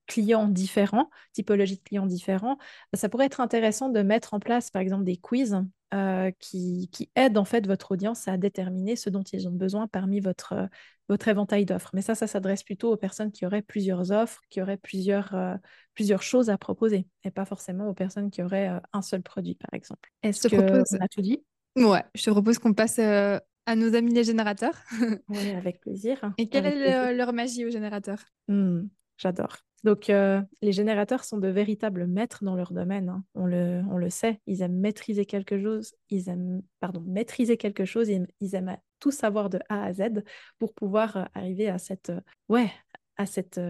clients 0.07 0.49
différents, 0.49 1.11
typologies 1.33 1.77
de 1.77 1.83
clients 1.83 2.07
différents, 2.07 2.59
ça 2.95 3.09
pourrait 3.09 3.27
être 3.27 3.41
intéressant 3.41 3.89
de 3.89 4.03
mettre 4.03 4.35
en 4.35 4.41
place, 4.41 4.71
par 4.71 4.83
exemple, 4.83 5.05
des 5.05 5.17
quiz 5.17 5.57
qui, 6.39 6.91
qui 6.93 7.11
aident 7.15 7.39
en 7.39 7.45
fait 7.45 7.67
votre 7.67 7.93
audience 7.93 8.29
à 8.29 8.37
déterminer 8.37 8.97
ce 8.97 9.09
dont 9.09 9.23
ils 9.23 9.49
ont 9.49 9.53
besoin 9.53 9.87
parmi 9.87 10.21
votre, 10.21 10.69
votre 11.09 11.29
éventail 11.29 11.65
d'offres. 11.65 11.91
Mais 11.95 12.03
ça, 12.03 12.15
ça 12.15 12.27
s'adresse 12.27 12.63
plutôt 12.63 12.93
aux 12.93 12.97
personnes 12.97 13.33
qui 13.33 13.47
auraient 13.47 13.63
plusieurs 13.63 14.11
offres, 14.11 14.41
qui 14.51 14.61
auraient 14.61 14.77
plusieurs, 14.77 15.35
plusieurs 15.95 16.23
choses 16.23 16.51
à 16.51 16.59
proposer, 16.59 17.07
et 17.25 17.31
pas 17.31 17.45
forcément 17.45 17.89
aux 17.89 17.95
personnes 17.95 18.31
qui 18.31 18.43
auraient 18.43 18.71
un 18.93 19.03
seul 19.03 19.23
produit, 19.23 19.55
par 19.55 19.73
exemple. 19.73 20.13
Est-ce 20.23 20.49
que 20.49 20.57
propose... 20.57 20.99
on 20.99 21.05
a 21.05 21.09
tout 21.09 21.23
dit? 21.23 21.43
Ouais, 21.77 22.05
je 22.15 22.25
te 22.25 22.31
propose 22.31 22.59
qu'on 22.59 22.75
passe 22.75 22.99
à 22.99 23.77
nos 23.77 23.95
amis 23.95 24.13
les 24.13 24.25
générateurs. 24.25 24.77
oui, 25.29 25.51
avec 25.51 25.81
plaisir. 25.81 26.33
Et 26.39 26.49
quelle 26.49 26.67
est 26.67 27.15
leur 27.15 27.33
magie 27.33 27.65
aux 27.65 27.71
générateurs 27.71 28.23
mmh, 28.49 28.83
J'adore. 29.19 29.66
Donc, 29.85 30.11
euh, 30.11 30.43
les 30.63 30.73
générateurs 30.73 31.25
sont 31.25 31.39
de 31.39 31.49
véritables 31.49 32.07
maîtres 32.07 32.45
dans 32.45 32.57
leur 32.57 32.73
domaine. 32.73 33.09
Hein. 33.09 33.25
On, 33.35 33.47
le, 33.47 33.83
on, 33.91 33.99
le, 33.99 34.11
sait. 34.11 34.41
Ils 34.47 34.63
aiment 34.63 34.79
maîtriser 34.79 35.27
quelque 35.27 35.61
chose. 35.61 35.95
Ils 36.11 36.29
aiment, 36.29 36.63
pardon, 36.81 37.03
maîtriser 37.07 37.57
quelque 37.57 37.85
chose. 37.85 38.09
Ils, 38.09 38.27
ils 38.41 38.55
aiment 38.55 38.77
tout 39.01 39.11
savoir 39.11 39.51
de 39.51 39.59
A 39.69 39.85
à 39.85 39.93
Z 39.93 40.23
pour 40.59 40.75
pouvoir 40.75 41.17
euh, 41.17 41.25
arriver 41.35 41.69
à 41.69 41.79
cette, 41.79 42.11
euh, 42.11 42.21
ouais, 42.49 42.71
à 43.17 43.27
cette, 43.27 43.61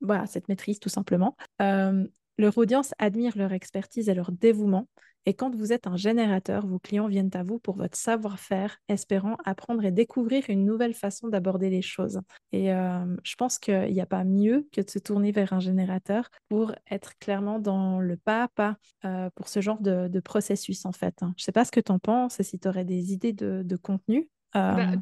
voilà, 0.00 0.26
cette 0.26 0.48
maîtrise 0.48 0.80
tout 0.80 0.88
simplement. 0.88 1.36
leur 1.60 2.58
audience 2.58 2.92
admire 2.98 3.36
leur 3.36 3.52
expertise 3.52 4.08
et 4.08 4.14
leur 4.14 4.32
dévouement. 4.32 4.88
Et 5.26 5.34
quand 5.34 5.54
vous 5.54 5.72
êtes 5.72 5.86
un 5.86 5.96
générateur, 5.96 6.66
vos 6.66 6.78
clients 6.78 7.08
viennent 7.08 7.30
à 7.34 7.42
vous 7.42 7.58
pour 7.58 7.76
votre 7.76 7.96
savoir-faire, 7.96 8.78
espérant 8.88 9.36
apprendre 9.44 9.84
et 9.84 9.90
découvrir 9.90 10.44
une 10.48 10.64
nouvelle 10.64 10.94
façon 10.94 11.28
d'aborder 11.28 11.70
les 11.70 11.82
choses. 11.82 12.20
Et 12.52 12.72
euh, 12.72 13.16
je 13.22 13.34
pense 13.36 13.58
qu'il 13.58 13.92
n'y 13.92 14.00
a 14.00 14.06
pas 14.06 14.24
mieux 14.24 14.68
que 14.72 14.80
de 14.80 14.90
se 14.90 14.98
tourner 14.98 15.32
vers 15.32 15.52
un 15.52 15.60
générateur 15.60 16.28
pour 16.48 16.74
être 16.90 17.16
clairement 17.18 17.58
dans 17.58 18.00
le 18.00 18.16
pas 18.16 18.44
à 18.44 18.48
pas 18.48 18.76
euh, 19.04 19.30
pour 19.34 19.48
ce 19.48 19.60
genre 19.60 19.80
de, 19.80 20.20
processus, 20.20 20.84
en 20.86 20.92
fait. 20.92 21.22
Hein. 21.22 21.32
Je 21.36 21.42
ne 21.42 21.44
sais 21.44 21.52
pas 21.52 21.64
ce 21.64 21.72
que 21.72 21.80
tu 21.80 21.92
en 21.92 21.98
penses, 21.98 22.40
si 22.40 22.58
tu 22.58 22.68
aurais 22.68 22.84
des 22.84 23.12
idées 23.12 23.32
de, 23.32 23.76
contenu. 23.76 24.28
Bah, 24.52 24.92
euh, 24.92 24.96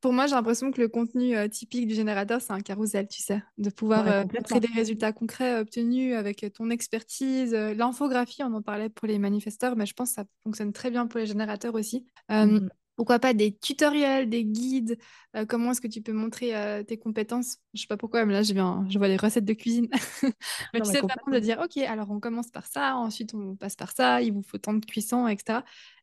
pour 0.00 0.12
moi, 0.12 0.26
j'ai 0.26 0.34
l'impression 0.34 0.70
que 0.70 0.80
le 0.80 0.88
contenu 0.88 1.36
euh, 1.36 1.48
typique 1.48 1.88
du 1.88 1.94
générateur, 1.94 2.40
c'est 2.40 2.52
un 2.52 2.60
carrousel, 2.60 3.08
tu 3.08 3.20
sais, 3.20 3.42
de 3.58 3.70
pouvoir 3.70 4.06
euh, 4.06 4.24
montrer 4.32 4.60
des 4.60 4.68
résultats 4.68 5.12
concrets 5.12 5.54
euh, 5.54 5.62
obtenus 5.62 6.14
avec 6.14 6.46
ton 6.54 6.70
expertise. 6.70 7.52
L'infographie, 7.52 8.42
on 8.44 8.54
en 8.54 8.62
parlait 8.62 8.88
pour 8.88 9.08
les 9.08 9.18
manifesteurs, 9.18 9.76
mais 9.76 9.86
je 9.86 9.94
pense 9.94 10.10
que 10.10 10.14
ça 10.16 10.24
fonctionne 10.44 10.72
très 10.72 10.90
bien 10.90 11.06
pour 11.06 11.18
les 11.18 11.26
générateurs 11.26 11.74
aussi. 11.74 12.06
Mmh 12.28 12.68
pourquoi 12.98 13.20
pas 13.20 13.32
des 13.32 13.56
tutoriels, 13.56 14.28
des 14.28 14.44
guides 14.44 14.98
euh, 15.36 15.46
Comment 15.46 15.70
est-ce 15.70 15.80
que 15.80 15.86
tu 15.86 16.02
peux 16.02 16.12
montrer 16.12 16.56
euh, 16.56 16.82
tes 16.82 16.98
compétences? 16.98 17.58
Je 17.72 17.82
sais 17.82 17.86
pas 17.86 17.96
pourquoi, 17.96 18.24
mais 18.24 18.32
là, 18.32 18.42
je, 18.42 18.52
viens, 18.52 18.84
je 18.90 18.98
vois 18.98 19.06
les 19.06 19.16
recettes 19.16 19.44
de 19.44 19.52
cuisine. 19.52 19.86
mais 20.74 20.80
tu 20.80 20.90
sais 20.90 21.00
vraiment 21.00 21.30
de 21.32 21.38
dire, 21.38 21.60
OK, 21.64 21.76
alors 21.76 22.10
on 22.10 22.18
commence 22.18 22.50
par 22.50 22.66
ça, 22.66 22.96
ensuite 22.96 23.34
on 23.34 23.54
passe 23.54 23.76
par 23.76 23.92
ça, 23.92 24.20
il 24.20 24.32
vous 24.32 24.42
faut 24.42 24.58
tant 24.58 24.74
de 24.74 24.84
cuisson, 24.84 25.28
etc. 25.28 25.60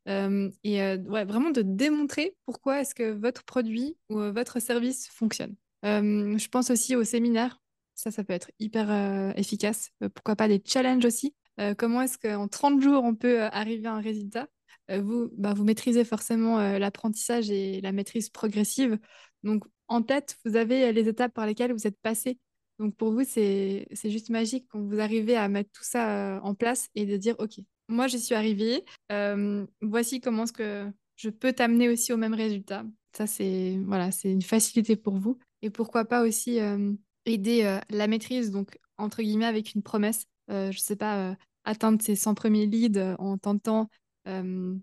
Euh, 0.08 0.50
et 0.64 0.80
ouais, 0.80 1.26
vraiment 1.26 1.50
de 1.50 1.64
démontrer 1.64 2.34
pourquoi 2.46 2.80
est-ce 2.80 2.96
que 2.96 3.12
votre 3.12 3.44
produit 3.44 3.98
ou 4.08 4.18
votre 4.32 4.62
service 4.62 5.10
fonctionne. 5.10 5.54
je 5.84 6.48
pense 6.48 6.70
aussi 6.70 6.96
aux 6.96 7.04
séminaires. 7.04 7.60
Ça, 7.94 8.10
ça 8.10 8.24
peut 8.24 8.34
être 8.34 8.52
hyper 8.60 9.34
efficace. 9.38 9.92
pourquoi 10.14 10.38
pas 10.38 10.48
des 10.48 10.64
challenges 10.66 11.04
aussi 11.04 11.36
Comment 11.78 12.04
est-ce 12.04 12.18
qu'en 12.18 12.48
30 12.48 12.82
jours, 12.82 13.04
on 13.04 13.16
peut 13.16 13.42
arriver 13.44 13.88
à 13.88 13.96
un 13.96 14.02
résultat? 14.02 14.48
euh, 14.48 14.55
vous, 14.90 15.30
bah, 15.38 15.54
vous 15.54 15.64
maîtrisez 15.64 16.04
forcément 16.04 16.60
euh, 16.60 16.78
l'apprentissage 16.80 17.50
et 17.50 17.82
la 17.82 17.92
maîtrise 17.92 18.30
progressive. 18.30 19.00
Donc, 19.44 19.64
en 19.88 20.02
tête, 20.02 20.38
vous 20.46 20.56
avez 20.56 20.86
euh, 20.86 20.92
les 20.92 21.08
étapes 21.08 21.34
par 21.34 21.46
lesquelles 21.46 21.74
vous 21.74 21.88
êtes 21.88 22.00
passé. 22.02 22.38
Donc, 22.80 22.96
pour 22.96 23.12
vous, 23.12 23.24
c'est 23.24 23.88
juste 24.04 24.30
magique 24.30 24.68
quand 24.70 24.82
vous 24.82 25.00
arrivez 25.00 25.38
à 25.38 25.48
mettre 25.48 25.72
tout 25.72 25.84
ça 25.84 26.42
en 26.44 26.56
place 26.56 26.90
et 26.94 27.06
de 27.06 27.16
dire, 27.16 27.36
OK, 27.40 27.54
moi, 27.88 28.08
je 28.08 28.18
suis 28.18 28.36
arrivée. 28.36 28.84
voici 29.82 30.20
comment 30.20 30.44
est-ce 30.44 30.52
que 30.52 30.92
je 31.16 31.30
peux 31.30 31.54
t'amener 31.54 31.88
aussi 31.88 32.12
au 32.12 32.18
même 32.18 32.34
résultat. 32.34 32.84
Ça, 33.16 33.28
c'est 33.28 33.80
voilà, 33.86 34.10
une 34.26 34.42
facilité 34.42 34.98
pour 34.98 35.16
vous. 35.16 35.40
Et 35.62 35.70
pourquoi 35.70 36.04
pas 36.04 36.22
aussi 36.24 36.60
aider 37.26 37.80
la 37.90 38.08
maîtrise, 38.08 38.52
donc 38.52 38.78
entre 38.98 39.22
guillemets, 39.22 39.46
avec 39.46 39.74
une 39.74 39.82
promesse. 39.82 40.26
je 40.50 40.68
ne 40.68 40.72
sais 40.74 40.98
pas, 40.98 41.38
atteindre 41.64 42.02
ses 42.02 42.18
100 42.18 42.36
premiers 42.36 42.66
leads 42.66 43.16
en 43.20 43.38
tentant 43.38 43.84
euh, 43.84 43.86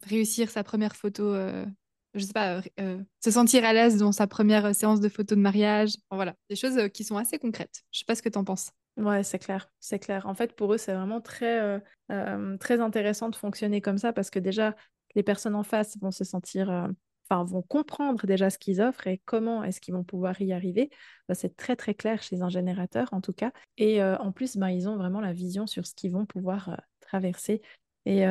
réussir 0.07 0.51
sa 0.51 0.63
première 0.63 0.97
photo, 0.97 1.33
euh, 1.33 1.67
je 2.15 2.25
sais 2.25 2.33
pas, 2.33 2.63
euh, 2.81 3.03
se 3.23 3.31
sentir 3.31 3.65
à 3.65 3.73
l'aise 3.73 3.99
dans 3.99 4.13
sa 4.13 4.27
première 4.27 4.75
séance 4.75 5.01
de 5.01 5.09
photo 5.09 5.35
de 5.35 5.41
mariage. 5.41 5.95
voilà, 6.11 6.35
des 6.49 6.57
choses 6.57 6.89
qui 6.93 7.05
sont 7.05 7.17
assez 7.17 7.39
concrètes. 7.39 7.83
Je 7.91 8.01
sais 8.01 8.05
pas 8.05 8.15
ce 8.15 8.23
que 8.23 8.29
tu 8.29 8.39
en 8.39 8.45
penses. 8.45 8.71
Ouais, 8.97 9.23
c'est 9.23 9.39
clair, 9.39 9.71
c'est 9.81 9.99
clair. 9.99 10.27
En 10.27 10.35
fait, 10.35 10.55
pour 10.55 10.75
eux, 10.75 10.79
c'est 10.79 10.95
vraiment 10.95 11.21
très, 11.21 11.81
très 12.61 12.81
intéressant 12.81 13.31
de 13.31 13.37
fonctionner 13.37 13.81
comme 13.81 13.99
ça 13.99 14.13
parce 14.13 14.31
que 14.31 14.39
déjà, 14.39 14.77
les 15.15 15.23
personnes 15.23 15.55
en 15.55 15.63
face 15.63 15.97
vont 16.01 16.11
se 16.11 16.25
sentir, 16.25 16.69
enfin, 17.29 17.45
vont 17.45 17.63
comprendre 17.63 18.27
déjà 18.27 18.51
ce 18.51 18.59
qu'ils 18.59 18.83
offrent 18.83 19.07
et 19.07 19.23
comment 19.25 19.65
est-ce 19.65 19.81
qu'ils 19.81 19.95
vont 19.95 20.05
pouvoir 20.05 20.39
y 20.43 20.53
arriver. 20.53 20.91
Bah, 21.27 21.35
c'est 21.35 21.57
très, 21.57 21.75
très 21.75 21.95
clair 21.95 22.23
chez 22.23 22.43
un 22.43 22.51
générateur, 22.51 23.09
en 23.13 23.23
tout 23.23 23.33
cas. 23.33 23.51
Et 23.79 24.03
en 24.05 24.31
plus, 24.31 24.59
bah, 24.59 24.71
ils 24.71 24.91
ont 24.91 24.97
vraiment 24.97 25.23
la 25.23 25.33
vision 25.33 25.67
sur 25.67 25.87
ce 25.87 25.95
qu'ils 25.95 26.13
vont 26.13 26.27
pouvoir 26.27 26.79
traverser 27.01 27.63
et 28.05 28.25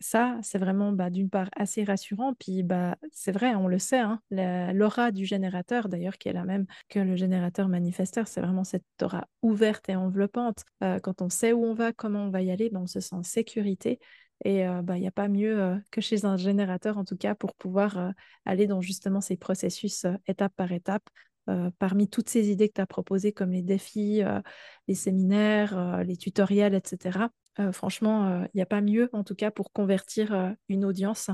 ça, 0.00 0.38
c'est 0.42 0.58
vraiment 0.58 0.92
bah, 0.92 1.08
d'une 1.08 1.30
part 1.30 1.48
assez 1.56 1.82
rassurant. 1.82 2.34
Puis 2.34 2.62
bah, 2.62 2.96
c'est 3.10 3.32
vrai, 3.32 3.54
on 3.54 3.66
le 3.66 3.78
sait, 3.78 4.00
hein, 4.00 4.20
l'aura 4.30 5.12
du 5.12 5.24
générateur, 5.24 5.88
d'ailleurs, 5.88 6.18
qui 6.18 6.28
est 6.28 6.34
la 6.34 6.44
même 6.44 6.66
que 6.90 6.98
le 6.98 7.16
générateur 7.16 7.68
manifesteur, 7.68 8.28
c'est 8.28 8.42
vraiment 8.42 8.64
cette 8.64 8.84
aura 9.02 9.26
ouverte 9.40 9.88
et 9.88 9.96
enveloppante. 9.96 10.64
quand 11.02 11.22
on 11.22 11.30
sait 11.30 11.52
où 11.52 11.64
on 11.64 11.72
va, 11.72 11.92
comment 11.92 12.24
on 12.24 12.30
va 12.30 12.42
y 12.42 12.50
aller, 12.50 12.68
bah, 12.68 12.80
on 12.82 12.86
se 12.86 13.00
sent 13.00 13.14
en 13.14 13.22
sécurité. 13.22 13.98
Et 14.44 14.66
bah, 14.84 14.96
il 14.96 15.00
n'y 15.00 15.08
a 15.08 15.12
pas 15.12 15.28
mieux 15.28 15.80
que 15.90 16.02
chez 16.02 16.26
un 16.26 16.36
générateur, 16.36 16.98
en 16.98 17.04
tout 17.04 17.16
cas, 17.16 17.34
pour 17.34 17.54
pouvoir 17.54 18.12
aller 18.44 18.66
dans 18.66 18.82
justement 18.82 19.22
ces 19.22 19.38
processus 19.38 20.04
étape 20.26 20.52
par 20.54 20.70
étape. 20.72 21.08
parmi 21.78 22.08
toutes 22.08 22.28
ces 22.28 22.50
idées 22.50 22.68
que 22.68 22.74
tu 22.74 22.80
as 22.82 22.86
proposées, 22.86 23.32
comme 23.32 23.52
les 23.52 23.62
défis, 23.62 24.20
les 24.86 24.94
séminaires, 24.94 26.04
les 26.04 26.16
tutoriels, 26.16 26.74
etc., 26.74 27.30
euh, 27.60 27.72
franchement, 27.72 28.28
il 28.28 28.44
euh, 28.44 28.48
n'y 28.54 28.62
a 28.62 28.66
pas 28.66 28.80
mieux, 28.80 29.08
en 29.12 29.24
tout 29.24 29.34
cas, 29.34 29.50
pour 29.50 29.72
convertir 29.72 30.32
euh, 30.32 30.50
une 30.68 30.84
audience 30.84 31.30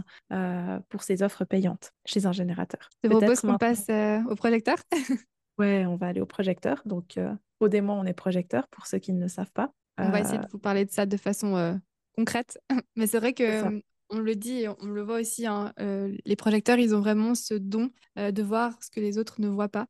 pour 0.88 1.02
ses 1.02 1.22
offres 1.22 1.44
payantes 1.44 1.92
chez 2.06 2.26
un 2.26 2.32
générateur. 2.32 2.88
Je 3.02 3.08
propose 3.08 3.40
qu'on 3.40 3.58
passe 3.58 3.88
au 4.28 4.34
projecteur 4.34 4.78
Ouais, 5.58 5.86
on 5.86 5.94
va 5.94 6.08
aller 6.08 6.20
au 6.20 6.26
projecteur. 6.26 6.82
Donc, 6.84 7.18
au 7.60 7.68
démon, 7.68 7.92
on 7.92 8.04
est 8.04 8.14
projecteur, 8.14 8.66
pour 8.68 8.86
ceux 8.86 8.98
qui 8.98 9.12
ne 9.12 9.20
le 9.20 9.28
savent 9.28 9.52
pas. 9.52 9.72
On 9.98 10.10
va 10.10 10.20
essayer 10.20 10.38
de 10.38 10.48
vous 10.50 10.58
parler 10.58 10.84
de 10.84 10.90
ça 10.90 11.06
de 11.06 11.16
façon 11.16 11.80
concrète. 12.16 12.58
Mais 12.96 13.06
c'est 13.06 13.18
vrai 13.18 13.34
que 13.34 13.80
on 14.10 14.18
le 14.18 14.34
dit, 14.36 14.66
on 14.80 14.86
le 14.86 15.02
voit 15.02 15.20
aussi, 15.20 15.46
hein, 15.46 15.72
les 15.78 16.36
projecteurs, 16.36 16.78
ils 16.78 16.94
ont 16.94 17.00
vraiment 17.00 17.34
ce 17.36 17.54
don 17.54 17.90
de 18.16 18.42
voir 18.42 18.76
ce 18.82 18.90
que 18.90 19.00
les 19.00 19.18
autres 19.18 19.40
ne 19.40 19.48
voient 19.48 19.68
pas. 19.68 19.86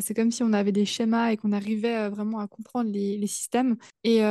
c'est 0.00 0.14
comme 0.14 0.32
si 0.32 0.42
on 0.42 0.52
avait 0.52 0.72
des 0.72 0.86
schémas 0.86 1.30
et 1.30 1.36
qu'on 1.36 1.52
arrivait 1.52 2.08
vraiment 2.08 2.40
à 2.40 2.48
comprendre 2.48 2.90
les, 2.90 3.16
les 3.16 3.26
systèmes. 3.28 3.76
Et 4.02 4.22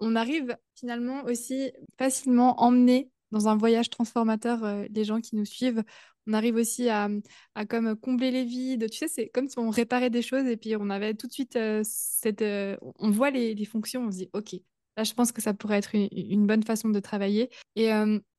on 0.00 0.16
arrive 0.16 0.56
finalement 0.74 1.24
aussi 1.24 1.70
facilement 1.98 2.60
emmener 2.60 3.10
dans 3.30 3.48
un 3.48 3.56
voyage 3.56 3.90
transformateur 3.90 4.64
euh, 4.64 4.84
les 4.90 5.04
gens 5.04 5.20
qui 5.20 5.36
nous 5.36 5.44
suivent. 5.44 5.82
On 6.26 6.32
arrive 6.32 6.56
aussi 6.56 6.88
à, 6.88 7.08
comme 7.68 7.96
combler 7.96 8.30
les 8.30 8.44
vides. 8.44 8.90
Tu 8.90 8.98
sais, 8.98 9.08
c'est 9.08 9.28
comme 9.28 9.48
si 9.48 9.58
on 9.58 9.70
réparait 9.70 10.10
des 10.10 10.22
choses 10.22 10.46
et 10.46 10.56
puis 10.56 10.76
on 10.76 10.90
avait 10.90 11.14
tout 11.14 11.26
de 11.26 11.32
suite 11.32 11.56
euh, 11.56 11.80
cette... 11.84 12.42
Euh, 12.42 12.76
on 12.98 13.10
voit 13.10 13.30
les, 13.30 13.64
fonctions, 13.64 14.04
on 14.06 14.10
se 14.10 14.18
dit, 14.18 14.30
OK, 14.32 14.54
là, 14.96 15.04
je 15.04 15.14
pense 15.14 15.32
que 15.32 15.40
ça 15.40 15.54
pourrait 15.54 15.78
être 15.78 15.94
une, 15.94 16.46
bonne 16.46 16.62
façon 16.62 16.88
de 16.88 17.00
travailler. 17.00 17.50
Et 17.74 17.90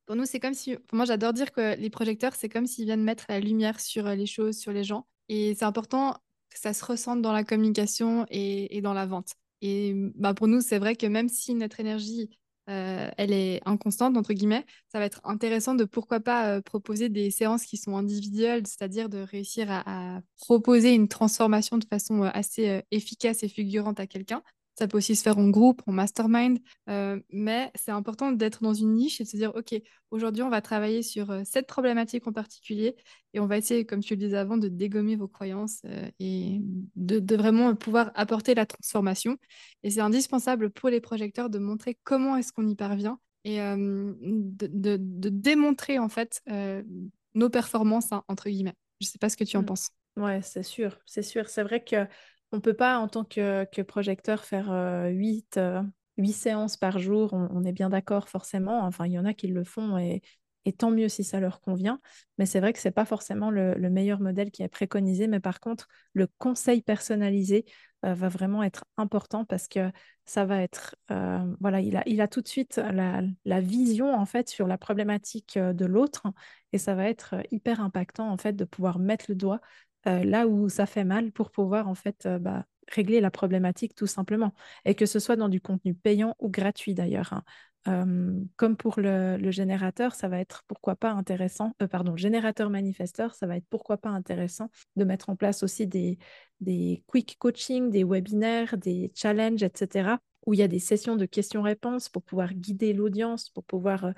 pour 0.05 0.15
nous, 0.15 0.25
c'est 0.25 0.39
comme 0.39 0.53
si... 0.53 0.77
Moi, 0.93 1.05
j'adore 1.05 1.33
dire 1.33 1.51
que 1.51 1.75
les 1.75 1.89
projecteurs, 1.89 2.35
c'est 2.35 2.49
comme 2.49 2.67
s'ils 2.67 2.85
viennent 2.85 3.03
mettre 3.03 3.25
la 3.29 3.39
lumière 3.39 3.79
sur 3.79 4.07
les 4.09 4.27
choses, 4.27 4.57
sur 4.57 4.71
les 4.71 4.83
gens. 4.83 5.07
Et 5.27 5.55
c'est 5.55 5.65
important 5.65 6.13
que 6.49 6.59
ça 6.59 6.73
se 6.73 6.85
ressente 6.85 7.21
dans 7.21 7.33
la 7.33 7.43
communication 7.43 8.25
et 8.29 8.79
dans 8.81 8.93
la 8.93 9.05
vente. 9.05 9.33
Et 9.61 9.93
bah, 10.15 10.33
pour 10.33 10.47
nous, 10.47 10.61
c'est 10.61 10.79
vrai 10.79 10.95
que 10.95 11.05
même 11.05 11.29
si 11.29 11.53
notre 11.53 11.79
énergie, 11.79 12.29
euh, 12.69 13.09
est 13.17 13.59
inconstante, 13.65 14.15
entre 14.15 14.33
guillemets, 14.33 14.65
ça 14.91 14.99
va 14.99 15.05
être 15.05 15.19
intéressant 15.23 15.73
de 15.73 15.83
pourquoi 15.83 16.19
pas 16.19 16.47
euh, 16.47 16.61
proposer 16.61 17.09
des 17.09 17.31
séances 17.31 17.65
qui 17.65 17.75
sont 17.75 17.97
individuelles, 17.97 18.67
c'est-à-dire 18.67 19.09
de 19.09 19.17
réussir 19.17 19.67
à, 19.69 20.21
proposer 20.37 20.93
une 20.93 21.07
transformation 21.07 21.77
de 21.79 21.85
façon 21.85 22.23
euh, 22.23 22.29
assez 22.33 22.83
efficace 22.91 23.43
et 23.43 23.49
figurante 23.49 23.99
à 23.99 24.05
quelqu'un. 24.07 24.43
Ça 24.81 24.87
peut 24.87 24.97
aussi 24.97 25.15
se 25.15 25.21
faire 25.21 25.37
en 25.37 25.47
groupe, 25.47 25.83
en 25.85 25.91
mastermind, 25.91 26.57
euh, 26.89 27.19
mais 27.29 27.69
c'est 27.75 27.91
important 27.91 28.31
d'être 28.31 28.63
dans 28.63 28.73
une 28.73 28.95
niche 28.95 29.21
et 29.21 29.25
de 29.25 29.29
se 29.29 29.37
dire, 29.37 29.51
OK, 29.53 29.79
aujourd'hui, 30.09 30.41
on 30.41 30.49
va 30.49 30.59
travailler 30.59 31.03
sur 31.03 31.29
euh, 31.29 31.43
cette 31.45 31.67
problématique 31.67 32.25
en 32.25 32.33
particulier 32.33 32.95
et 33.35 33.39
on 33.39 33.45
va 33.45 33.59
essayer, 33.59 33.85
comme 33.85 33.99
tu 33.99 34.15
le 34.15 34.19
disais 34.19 34.37
avant, 34.37 34.57
de 34.57 34.69
dégommer 34.69 35.15
vos 35.15 35.27
croyances 35.27 35.81
euh, 35.85 36.09
et 36.19 36.61
de, 36.95 37.35
vraiment 37.35 37.75
pouvoir 37.75 38.09
apporter 38.15 38.55
la 38.55 38.65
transformation. 38.65 39.37
Et 39.83 39.91
c'est 39.91 40.01
indispensable 40.01 40.71
pour 40.71 40.89
les 40.89 40.99
projecteurs 40.99 41.51
de 41.51 41.59
montrer 41.59 41.99
comment 42.03 42.35
est-ce 42.35 42.51
qu'on 42.51 42.67
y 42.67 42.75
parvient 42.75 43.19
et 43.43 43.59
de, 43.59 44.97
démontrer, 45.29 45.99
en 45.99 46.09
fait, 46.09 46.41
nos 47.35 47.49
performances, 47.51 48.11
hein, 48.11 48.23
entre 48.27 48.49
guillemets. 48.49 48.73
Je 48.99 49.05
ne 49.05 49.09
sais 49.11 49.19
pas 49.19 49.29
ce 49.29 49.37
que 49.37 49.43
tu 49.43 49.57
en 49.57 49.61
mmh. 49.61 49.65
penses. 49.65 49.89
Ouais, 50.17 50.41
c'est 50.41 50.63
sûr, 50.63 50.97
c'est 51.05 51.21
sûr. 51.21 51.49
C'est 51.49 51.61
vrai 51.61 51.83
que 51.83 52.07
on 52.51 52.57
ne 52.57 52.61
peut 52.61 52.73
pas, 52.73 52.97
en 52.97 53.07
tant 53.07 53.23
que, 53.23 53.81
projecteur, 53.81 54.43
faire 54.43 54.71
euh, 54.71 55.07
huit, 55.07 55.57
euh, 55.57 55.81
séances 56.31 56.77
par 56.77 56.99
jour. 56.99 57.33
On, 57.33 57.63
est 57.63 57.71
bien 57.71 57.89
d'accord, 57.89 58.29
forcément. 58.29 58.81
Enfin, 58.83 59.07
il 59.07 59.13
y 59.13 59.19
en 59.19 59.25
a 59.25 59.33
qui 59.33 59.47
le 59.47 59.63
font 59.63 59.97
et, 59.97 60.21
tant 60.77 60.91
mieux 60.91 61.09
si 61.09 61.23
ça 61.23 61.39
leur 61.39 61.59
convient. 61.61 61.99
Mais 62.37 62.45
c'est 62.45 62.59
vrai 62.59 62.73
que 62.73 62.79
ce 62.79 62.87
n'est 62.87 62.91
pas 62.91 63.05
forcément 63.05 63.49
le, 63.49 63.75
meilleur 63.89 64.19
modèle 64.19 64.51
qui 64.51 64.61
est 64.61 64.67
préconisé. 64.67 65.27
Mais 65.27 65.39
par 65.39 65.59
contre, 65.59 65.87
le 66.13 66.27
conseil 66.37 66.83
personnalisé 66.83 67.65
euh, 68.05 68.13
va 68.13 68.29
vraiment 68.29 68.61
être 68.61 68.85
important 68.97 69.43
parce 69.43 69.67
que 69.67 69.91
ça 70.25 70.45
va 70.45 70.61
être, 70.61 70.95
voilà, 71.59 71.81
il 71.81 72.21
a, 72.21 72.27
tout 72.27 72.41
de 72.41 72.47
suite 72.47 72.79
la, 72.93 73.61
vision 73.61 74.13
en 74.13 74.25
fait 74.25 74.49
sur 74.49 74.67
la 74.67 74.77
problématique 74.77 75.57
de 75.57 75.85
l'autre 75.85 76.27
et 76.73 76.77
ça 76.77 76.93
va 76.93 77.09
être 77.09 77.35
hyper 77.49 77.81
impactant 77.81 78.29
en 78.29 78.37
fait 78.37 78.53
de 78.53 78.63
pouvoir 78.63 78.99
mettre 78.99 79.25
le 79.29 79.35
doigt 79.35 79.61
là 80.05 80.47
où 80.47 80.69
ça 80.69 80.85
fait 80.85 81.03
mal 81.03 81.31
pour 81.31 81.51
pouvoir 81.51 81.87
en 81.87 81.95
fait 81.95 82.27
bah, 82.27 82.65
régler 82.89 83.21
la 83.21 83.31
problématique 83.31 83.95
tout 83.95 84.07
simplement. 84.07 84.53
Et 84.85 84.95
que 84.95 85.05
ce 85.05 85.19
soit 85.19 85.35
dans 85.35 85.49
du 85.49 85.61
contenu 85.61 85.93
payant 85.93 86.35
ou 86.39 86.49
gratuit 86.49 86.93
d'ailleurs. 86.93 87.33
Hein 87.33 87.43
comme 87.83 88.77
pour 88.77 88.99
le, 88.99 89.51
générateur, 89.51 90.13
ça 90.13 90.27
va 90.27 90.39
être 90.39 90.63
pourquoi 90.67 90.95
pas 90.95 91.11
intéressant, 91.11 91.73
euh, 91.81 91.87
pardon, 91.87 92.15
générateur 92.15 92.69
manifesteur, 92.69 93.33
ça 93.33 93.47
va 93.47 93.57
être 93.57 93.65
pourquoi 93.69 93.97
pas 93.97 94.09
intéressant 94.09 94.69
de 94.95 95.03
mettre 95.03 95.29
en 95.29 95.35
place 95.35 95.63
aussi 95.63 95.87
des, 95.87 96.19
des 96.59 97.03
quick 97.07 97.37
coaching, 97.39 97.89
des 97.89 98.03
webinaires, 98.03 98.77
des 98.77 99.11
challenges, 99.15 99.63
etc., 99.63 100.17
où 100.45 100.53
il 100.53 100.59
y 100.59 100.63
a 100.63 100.67
des 100.67 100.79
sessions 100.79 101.15
de 101.15 101.25
questions-réponses 101.25 102.09
pour 102.09 102.23
pouvoir 102.23 102.53
guider 102.53 102.93
l'audience, 102.93 103.49
pour 103.49 103.63
pouvoir 103.63 104.05
euh, 104.05 104.11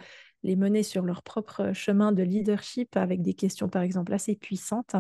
les 0.44 0.56
mener 0.56 0.84
sur 0.84 1.04
leur 1.04 1.24
propre 1.24 1.72
chemin 1.74 2.12
de 2.12 2.24
leadership 2.24 2.96
avec 2.98 3.22
des 3.22 3.34
questions, 3.34 3.70
par 3.70 3.82
exemple, 3.82 4.14
assez 4.14 4.36
puissantes, 4.36 4.96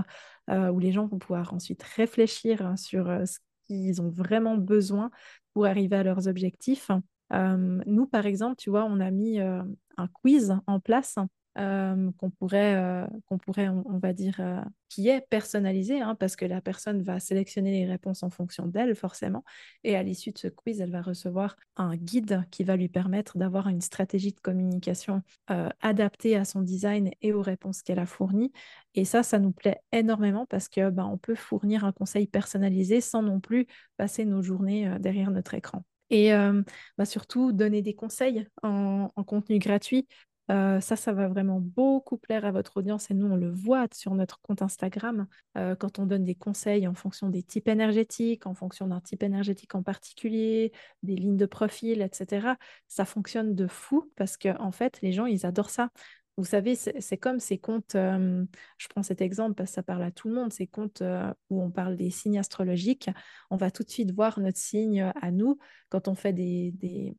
euh, 0.50 0.70
où 0.70 0.80
les 0.80 0.92
gens 0.92 1.06
vont 1.06 1.20
pouvoir 1.20 1.54
ensuite 1.54 1.84
réfléchir 1.84 2.66
hein, 2.66 2.76
sur 2.76 3.06
ce 3.26 3.40
qu'ils 3.66 4.02
ont 4.02 4.10
vraiment 4.10 4.56
besoin 4.58 5.12
pour 5.54 5.66
arriver 5.66 5.96
à 5.98 6.04
leurs 6.04 6.28
objectifs. 6.28 6.90
Nous, 7.32 8.06
par 8.06 8.28
exemple, 8.28 8.58
tu 8.58 8.70
vois, 8.70 8.86
on 8.86 9.00
a 9.00 9.10
mis 9.10 9.40
un 9.40 10.08
quiz 10.14 10.56
en 10.68 10.80
place 10.80 11.18
qu'on 11.56 12.30
pourrait, 12.40 13.08
qu'on 13.28 13.38
pourrait 13.38 13.70
on, 13.70 14.00
va 14.00 14.14
dire, 14.14 14.42
qui 14.90 15.10
est 15.10 15.22
personnalisé, 15.22 16.02
hein, 16.02 16.16
parce 16.16 16.36
que 16.36 16.46
la 16.46 16.62
personne 16.62 17.02
va 17.02 17.20
sélectionner 17.20 17.72
les 17.72 17.86
réponses 17.86 18.24
en 18.24 18.30
fonction 18.30 18.68
d'elle, 18.68 18.96
forcément. 18.96 19.44
Et 19.84 19.96
à 19.96 20.04
l'issue 20.04 20.32
de 20.32 20.38
ce 20.38 20.48
quiz, 20.48 20.82
elle 20.82 20.92
va 20.92 21.02
recevoir 21.02 21.56
un 21.76 21.96
guide 21.96 22.46
qui 22.52 22.64
va 22.64 22.76
lui 22.76 22.90
permettre 22.90 23.38
d'avoir 23.38 23.68
une 23.68 23.82
stratégie 23.82 24.32
de 24.32 24.40
communication 24.40 25.22
adaptée 25.82 26.36
à 26.36 26.46
son 26.46 26.62
design 26.62 27.12
et 27.22 27.34
aux 27.34 27.42
réponses 27.42 27.82
qu'elle 27.82 28.00
a 28.00 28.06
fournies. 28.06 28.52
Et 28.96 29.06
ça, 29.06 29.24
ça 29.24 29.40
nous 29.40 29.52
plaît 29.52 29.80
énormément 29.92 30.46
parce 30.46 30.70
que 30.70 30.90
ben, 30.90 31.06
on 31.06 31.18
peut 31.18 31.36
fournir 31.36 31.86
un 31.86 31.92
conseil 31.92 32.28
personnalisé 32.28 33.02
sans 33.02 33.22
non 33.22 33.40
plus 33.40 33.68
passer 33.98 34.26
nos 34.26 34.42
journées 34.42 34.98
derrière 35.00 35.32
notre 35.32 35.54
écran. 35.54 35.84
Et 36.10 36.32
bah, 36.98 37.06
surtout, 37.06 37.52
donner 37.52 37.82
des 37.82 37.96
conseils 37.96 38.46
en, 38.62 39.10
contenu 39.26 39.58
gratuit. 39.58 40.08
Ça, 40.54 40.96
ça 40.96 41.14
va 41.14 41.28
vraiment 41.28 41.60
beaucoup 41.60 42.18
plaire 42.18 42.46
à 42.46 42.52
votre 42.52 42.78
audience 42.78 43.10
et 43.10 43.16
nous, 43.16 43.28
on 43.28 43.36
le 43.36 43.50
voit 43.50 43.88
sur 43.94 44.14
notre 44.14 44.40
compte 44.42 44.62
Instagram 44.62 45.26
quand 45.56 46.00
on 46.00 46.06
donne 46.06 46.24
des 46.24 46.36
conseils 46.36 46.88
en 46.88 46.94
fonction 46.94 47.30
des 47.30 47.42
types 47.44 47.68
énergétiques, 47.68 48.46
en 48.46 48.54
fonction 48.54 48.88
d'un 48.88 49.02
type 49.02 49.24
énergétique 49.24 49.74
en 49.76 49.84
particulier, 49.84 50.72
des 51.02 51.16
lignes 51.16 51.38
de 51.38 51.46
profil, 51.46 52.02
etc. 52.02 52.56
Ça 52.88 53.06
fonctionne 53.06 53.56
de 53.56 53.68
fou 53.68 54.12
parce 54.16 54.38
que 54.38 54.56
en 54.60 54.72
fait, 54.72 55.02
les 55.02 55.12
gens, 55.12 55.26
ils 55.26 55.46
adorent 55.46 55.72
ça. 55.72 55.90
Vous 56.38 56.46
savez, 56.46 56.76
c'est 56.76 57.18
comme 57.18 57.40
ces 57.40 57.60
comptes, 57.60 57.94
je 57.94 58.88
prends 58.90 59.04
cet 59.04 59.22
exemple 59.22 59.54
parce 59.54 59.70
que 59.70 59.76
ça 59.76 59.84
parle 59.84 60.02
à 60.02 60.12
tout 60.12 60.28
le 60.28 60.34
monde, 60.34 60.52
ces 60.52 60.66
comptes 60.66 61.04
où 61.50 61.62
on 61.62 61.70
parle 61.70 61.96
des 61.96 62.10
signes 62.10 62.40
astrologiques, 62.40 63.10
on 63.52 63.56
va 63.56 63.70
tout 63.70 63.84
de 63.84 63.90
suite 63.90 64.12
voir 64.12 64.40
notre 64.40 64.58
signe 64.58 65.12
à 65.22 65.32
nous 65.32 65.60
quand 65.90 66.08
on 66.08 66.16
fait 66.16 66.34
des 66.34 67.16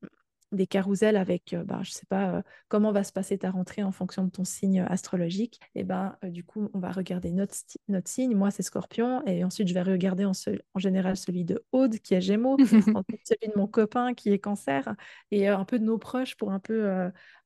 carousels 0.69 1.17
avec, 1.17 1.55
bah, 1.65 1.81
je 1.83 1.91
ne 1.91 1.95
sais 1.95 2.07
pas 2.07 2.43
comment 2.69 2.93
va 2.93 3.05
se 3.05 3.13
passer 3.13 3.39
ta 3.39 3.51
rentrée 3.51 3.83
en 3.83 3.93
fonction 3.93 4.25
de 4.25 4.31
ton 4.31 4.45
signe 4.45 4.81
astrologique, 4.81 5.61
et 5.75 5.85
ben 5.85 6.17
du 6.23 6.45
coup, 6.45 6.71
on 6.75 6.79
va 6.79 6.93
regarder 6.93 7.33
notre, 7.33 7.55
notre 7.89 8.09
signe. 8.09 8.35
Moi, 8.35 8.51
c'est 8.51 8.63
Scorpion, 8.63 9.25
et 9.27 9.45
ensuite, 9.45 9.69
je 9.69 9.75
vais 9.75 9.83
regarder 9.83 10.25
en, 10.25 10.33
en 10.75 10.79
général 10.79 11.17
celui 11.17 11.45
de 11.45 11.65
Aude, 11.73 11.99
qui 11.99 12.15
est 12.15 12.21
Gémeaux, 12.21 12.57
celui 13.25 13.49
de 13.49 13.57
mon 13.57 13.67
copain, 13.67 14.15
qui 14.15 14.31
est 14.31 14.39
Cancer, 14.39 14.95
et 15.31 15.49
un 15.49 15.65
peu 15.65 15.79
de 15.79 15.85
nos 15.85 15.99
proches 15.99 16.37
pour 16.37 16.53
un 16.53 16.61
peu, 16.61 16.89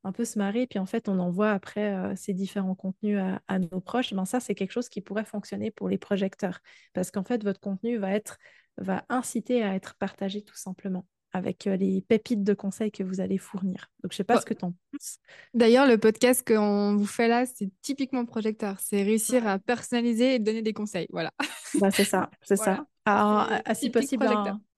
un 0.05 0.13
peu 0.13 0.25
se 0.25 0.39
marrer. 0.39 0.67
Puis 0.67 0.79
en 0.79 0.87
fait, 0.87 1.09
on 1.09 1.19
envoie 1.19 1.53
après 1.53 2.15
ces 2.17 2.35
différents 2.35 2.75
contenus 2.75 3.19
à, 3.19 3.41
à 3.49 3.59
nos 3.59 3.81
proches. 3.81 4.15
Ben, 4.15 4.25
ça, 4.25 4.41
c'est 4.41 4.55
quelque 4.55 4.73
chose 4.73 4.89
qui 4.89 5.01
pourrait 5.01 5.25
fonctionner 5.25 5.71
pour 5.71 5.89
les 5.89 5.99
projecteurs, 5.99 6.61
parce 6.93 7.11
qu'en 7.11 7.25
fait, 7.25 7.43
votre 7.43 7.61
contenu 7.61 7.99
va 7.99 8.13
être 8.13 8.39
va 8.81 9.05
inciter 9.09 9.65
à 9.65 9.75
être 9.75 9.97
partagé 9.97 10.43
tout 10.43 10.55
simplement 10.55 11.05
avec 11.33 11.65
les 11.65 12.01
pépites 12.03 12.43
de 12.43 12.55
conseils 12.55 12.91
que 12.91 13.03
vous 13.03 13.21
allez 13.21 13.39
fournir. 13.39 13.91
Donc, 14.03 14.13
je 14.13 14.15
ne 14.15 14.19
sais 14.19 14.25
pas 14.25 14.37
oh. 14.37 14.41
ce 14.41 14.47
que 14.47 14.55
tu 14.55 14.65
en 14.65 14.73
penses. 14.73 15.19
D'ailleurs, 15.55 15.87
le 15.87 15.99
podcast 15.99 16.47
qu'on 16.47 16.97
vous 16.97 17.07
fait 17.07 17.29
là, 17.29 17.45
c'est 17.47 17.71
typiquement 17.83 18.25
projecteur. 18.25 18.77
C'est 18.81 19.03
réussir 19.03 19.47
à 19.47 19.59
personnaliser 19.59 20.35
et 20.35 20.39
donner 20.39 20.63
des 20.63 20.73
conseils. 20.73 21.07
Voilà. 21.11 21.33
Bah, 21.81 21.91
c'est 21.91 22.05
ça, 22.05 22.31
c'est 22.43 22.57
ça. 22.57 22.87
À, 23.05 23.75
si 23.75 23.91
possible, 23.91 24.29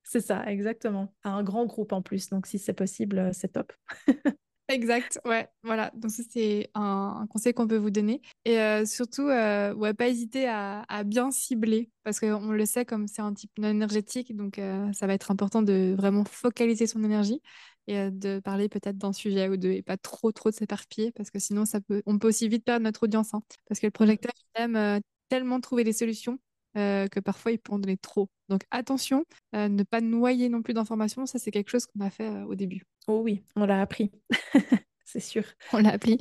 c'est 0.03 0.21
ça, 0.21 0.45
exactement. 0.47 1.13
À 1.23 1.31
un 1.31 1.43
grand 1.43 1.67
groupe 1.67 1.93
en 1.93 2.03
plus. 2.03 2.29
Donc, 2.31 2.47
si 2.47 2.59
c'est 2.59 2.73
possible, 2.73 3.31
c'est 3.33 3.53
top. 3.53 3.73
Exact, 4.71 5.19
ouais, 5.25 5.49
voilà. 5.65 5.91
Donc 5.97 6.13
ça, 6.13 6.23
c'est 6.31 6.71
un, 6.75 7.27
conseil 7.29 7.53
qu'on 7.53 7.67
peut 7.67 7.77
vous 7.77 7.91
donner. 7.91 8.23
Et 8.45 8.61
euh, 8.61 8.85
surtout, 8.85 9.29
euh, 9.29 9.75
ouais, 9.75 9.95
pas 9.95 10.07
hésiter 10.07 10.47
à, 10.49 10.85
bien 11.05 11.33
cibler, 11.33 11.91
parce 12.05 12.21
qu'on 12.21 12.53
le 12.53 12.67
sait, 12.67 12.85
comme 12.85 13.09
c'est 13.09 13.21
un 13.21 13.35
type 13.35 13.51
non 13.59 13.69
énergétique, 13.69 14.37
donc 14.37 14.61
euh, 14.61 14.93
ça 14.93 15.09
va 15.09 15.15
être 15.15 15.33
important 15.33 15.63
de 15.63 15.95
vraiment 15.97 16.25
focaliser 16.25 16.87
son 16.87 17.03
énergie 17.03 17.43
et 17.89 18.11
de 18.13 18.39
parler 18.39 18.69
peut-être 18.69 18.97
d'un 18.97 19.13
sujet 19.13 19.49
ou 19.49 19.57
deux, 19.57 19.73
et 19.73 19.83
pas 19.83 19.97
trop, 19.97 20.31
trop 20.31 20.51
de 20.51 20.55
s'éparpiller, 20.55 21.11
parce 21.13 21.31
que 21.31 21.41
sinon, 21.41 21.65
ça 21.65 21.81
peut, 21.81 22.03
on 22.07 22.19
peut 22.19 22.29
aussi 22.29 22.49
vite 22.49 22.65
perdre 22.65 22.85
notre 22.85 23.03
audience, 23.03 23.35
hein. 23.35 23.43
parce 23.67 23.81
que 23.81 23.87
le 23.89 23.91
projecteur, 23.91 24.33
il 24.55 24.63
aime 24.63 25.01
tellement 25.29 25.61
trouver 25.61 25.83
des 25.83 25.93
solutions 25.93 26.39
que 26.75 27.21
parfois 27.21 27.53
il 27.53 27.59
peut 27.59 27.73
en 27.73 27.79
donner 27.79 27.97
trop. 27.97 28.29
Donc 28.49 28.63
attention, 28.71 29.25
ne 29.53 29.83
pas 29.83 30.01
noyer 30.01 30.49
non 30.49 30.63
plus 30.63 30.75
d'informations, 30.75 31.27
ça 31.27 31.39
c'est 31.39 31.51
quelque 31.51 31.71
chose 31.71 31.87
qu'on 31.87 32.01
a 32.01 32.11
fait 32.11 32.29
au 32.43 32.55
début. 32.55 32.83
Oh 33.09 33.21
oui, 33.23 33.43
on 33.57 33.67
l'a 33.67 33.81
appris, 33.81 34.11
c'est 35.05 35.21
sûr. 35.21 35.45
On 35.73 35.79
l'a 35.79 35.91
appris, 35.91 36.19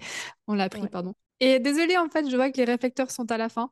on 0.47 0.53
l'a 0.53 0.65
appris, 0.65 0.87
pardon. 0.87 1.13
Et 1.39 1.59
désolé, 1.59 1.97
en 1.97 2.09
fait, 2.09 2.29
je 2.29 2.35
vois 2.35 2.51
que 2.51 2.57
les 2.57 2.65
réflecteurs 2.65 3.11
sont 3.11 3.31
à 3.31 3.37
la 3.37 3.49
fin. 3.49 3.71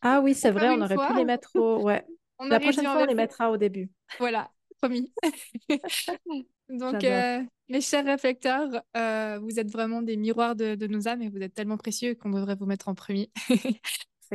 Ah 0.00 0.20
oui, 0.22 0.34
c'est 0.34 0.50
vrai, 0.50 0.70
on 0.70 0.80
aurait 0.80 0.96
pu 0.96 1.16
les 1.16 1.24
mettre 1.24 1.50
au... 1.56 1.82
Ouais. 1.82 2.04
la 2.40 2.60
prochaine 2.60 2.84
fois, 2.84 3.02
on 3.02 3.06
les 3.06 3.14
mettra 3.14 3.50
au 3.50 3.56
début. 3.56 3.90
Voilà, 4.18 4.50
promis. 4.78 5.12
Donc, 6.68 7.04
euh, 7.04 7.42
mes 7.68 7.80
chers 7.82 8.04
réflecteurs, 8.04 8.82
euh, 8.96 9.38
vous 9.42 9.60
êtes 9.60 9.70
vraiment 9.70 10.00
des 10.00 10.16
miroirs 10.16 10.56
de, 10.56 10.74
de, 10.74 10.86
nos 10.86 11.06
âmes 11.06 11.20
et 11.20 11.28
vous 11.28 11.42
êtes 11.42 11.54
tellement 11.54 11.76
précieux 11.76 12.14
qu'on 12.14 12.30
devrait 12.30 12.56
vous 12.56 12.66
mettre 12.66 12.88
en 12.88 12.94
premier. 12.94 13.30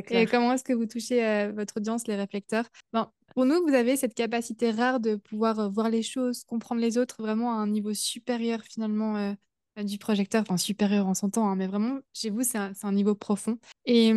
Et 0.09 0.25
comment 0.25 0.53
est-ce 0.53 0.63
que 0.63 0.73
vous 0.73 0.85
touchez 0.85 1.25
euh, 1.25 1.51
votre 1.51 1.77
audience, 1.77 2.07
les 2.07 2.15
réflecteurs? 2.15 2.65
Bon, 2.93 3.07
Pour 3.33 3.45
nous, 3.45 3.61
vous 3.65 3.73
avez 3.73 3.97
cette 3.97 4.13
capacité 4.13 4.71
rare 4.71 4.99
de 4.99 5.15
pouvoir 5.15 5.59
euh, 5.59 5.69
voir 5.69 5.89
les 5.89 6.03
choses, 6.03 6.43
comprendre 6.43 6.81
les 6.81 6.97
autres 6.97 7.21
vraiment 7.21 7.53
à 7.53 7.55
un 7.55 7.67
niveau 7.67 7.93
supérieur 7.93 8.61
finalement 8.63 9.17
euh, 9.17 9.83
du 9.83 9.97
projecteur, 9.97 10.41
enfin 10.41 10.57
supérieur 10.57 11.07
en 11.07 11.13
son 11.13 11.29
temps, 11.29 11.49
hein, 11.49 11.55
mais 11.55 11.67
vraiment, 11.67 11.99
chez 12.13 12.29
vous, 12.29 12.43
c'est 12.43 12.57
un, 12.57 12.71
un, 12.83 12.91
niveau 12.91 13.15
profond. 13.15 13.59
Et 13.85 14.11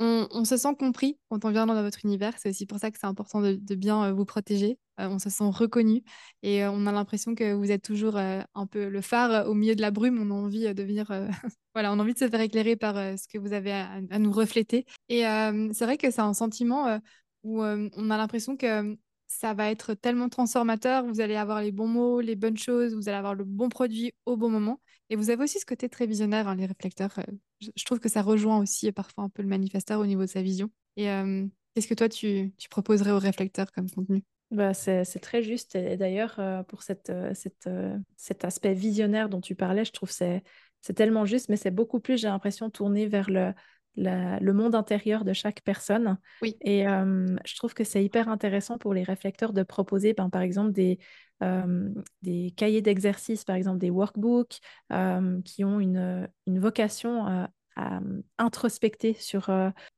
on, 0.00 0.44
se 0.44 0.56
sent 0.56 0.74
compris 0.78 1.18
quand 1.28 1.44
on 1.44 1.50
vient 1.50 1.66
dans 1.66 1.80
votre 1.82 2.04
univers. 2.04 2.32
C'est 2.38 2.48
aussi 2.48 2.66
pour 2.66 2.78
ça 2.78 2.90
que 2.90 2.98
c'est 2.98 3.06
important 3.06 3.40
de, 3.40 3.74
bien 3.74 4.04
euh, 4.04 4.12
vous 4.12 4.24
protéger. 4.24 4.78
Euh, 4.98 5.08
on 5.08 5.18
se 5.18 5.28
sent 5.28 5.44
reconnu 5.44 6.02
et 6.42 6.64
euh, 6.64 6.70
on 6.70 6.86
a 6.86 6.92
l'impression 6.92 7.34
que 7.34 7.52
vous 7.52 7.70
êtes 7.70 7.82
toujours 7.82 8.16
un 8.16 8.66
peu 8.66 8.88
le 8.88 9.00
phare 9.02 9.46
au 9.48 9.54
milieu 9.54 9.74
de 9.74 9.82
la 9.82 9.90
brume. 9.90 10.18
On 10.18 10.30
a 10.30 10.34
envie 10.34 10.74
de 10.74 10.82
venir, 10.82 11.06
voilà, 11.74 11.92
on 11.92 11.98
a 11.98 12.02
envie 12.02 12.14
de 12.14 12.18
se 12.18 12.28
faire 12.28 12.40
éclairer 12.40 12.76
par 12.76 12.94
ce 12.94 13.28
que 13.28 13.38
vous 13.38 13.52
avez 13.52 13.72
à, 13.72 14.00
à 14.10 14.18
nous 14.18 14.32
refléter. 14.32 14.86
Et 15.08 15.22
c'est 15.72 15.84
vrai 15.84 15.98
que 15.98 16.10
c'est 16.10 16.20
un 16.20 16.34
sentiment 16.34 16.98
où 17.42 17.62
on 17.62 18.10
a 18.10 18.16
l'impression 18.16 18.56
que 18.56 18.96
ça 19.30 19.54
va 19.54 19.70
être 19.70 19.94
tellement 19.94 20.28
transformateur. 20.28 21.04
Vous 21.06 21.20
allez 21.20 21.36
avoir 21.36 21.62
les 21.62 21.70
bons 21.70 21.86
mots, 21.86 22.20
les 22.20 22.34
bonnes 22.34 22.58
choses, 22.58 22.96
vous 22.96 23.08
allez 23.08 23.16
avoir 23.16 23.36
le 23.36 23.44
bon 23.44 23.68
produit 23.68 24.12
au 24.26 24.36
bon 24.36 24.50
moment. 24.50 24.80
Et 25.08 25.14
vous 25.14 25.30
avez 25.30 25.44
aussi 25.44 25.60
ce 25.60 25.64
côté 25.64 25.88
très 25.88 26.04
visionnaire, 26.04 26.48
hein, 26.48 26.56
les 26.56 26.66
réflecteurs. 26.66 27.16
Euh, 27.18 27.32
je, 27.60 27.84
trouve 27.84 28.00
que 28.00 28.08
ça 28.08 28.22
rejoint 28.22 28.58
aussi 28.58 28.88
euh, 28.88 28.92
parfois 28.92 29.22
un 29.22 29.28
peu 29.28 29.42
le 29.42 29.48
manifesteur 29.48 30.00
au 30.00 30.06
niveau 30.06 30.22
de 30.22 30.26
sa 30.26 30.42
vision. 30.42 30.68
Et 30.96 31.08
euh, 31.08 31.46
qu'est-ce 31.74 31.86
que 31.86 31.94
toi, 31.94 32.08
tu, 32.08 32.52
proposerais 32.70 33.12
aux 33.12 33.20
réflecteurs 33.20 33.70
comme 33.70 33.88
contenu? 33.88 34.24
Bah, 34.50 34.74
c'est 34.74 35.04
très 35.20 35.44
juste. 35.44 35.76
Et 35.76 35.96
d'ailleurs, 35.96 36.40
pour 36.66 36.82
cette, 36.82 37.12
cette, 37.34 37.68
cet 38.16 38.44
aspect 38.44 38.74
visionnaire 38.74 39.28
dont 39.28 39.40
tu 39.40 39.54
parlais, 39.54 39.84
je 39.84 39.92
trouve 39.92 40.08
que 40.08 40.40
c'est 40.80 40.92
tellement 40.92 41.24
juste, 41.24 41.48
mais 41.48 41.56
c'est 41.56 41.70
beaucoup 41.70 42.00
plus, 42.00 42.18
j'ai 42.18 42.26
l'impression, 42.26 42.68
tourné 42.68 43.06
vers 43.06 43.30
le, 43.30 43.54
le 43.96 44.52
monde 44.52 44.74
intérieur 44.74 45.24
de 45.24 45.32
chaque 45.32 45.62
personne. 45.62 46.18
Oui. 46.42 46.56
Et 46.62 46.84
je 46.84 47.56
trouve 47.56 47.74
que 47.74 47.84
c'est 47.84 48.04
hyper 48.04 48.28
intéressant 48.28 48.78
pour 48.78 48.94
les 48.94 49.02
réflecteurs 49.02 49.52
de 49.52 49.62
proposer, 49.62 50.14
ben, 50.14 50.30
par 50.30 50.42
exemple, 50.42 50.72
des, 50.72 50.98
des 52.22 52.52
cahiers 52.56 52.82
d'exercice, 52.82 53.44
par 53.44 53.56
exemple 53.56 53.78
des 53.78 53.90
workbooks, 53.90 54.60
qui 55.44 55.64
ont 55.64 55.80
une, 55.80 56.28
une 56.46 56.58
vocation 56.58 57.26
à, 57.26 57.50
introspecter 58.36 59.14
sur, 59.14 59.50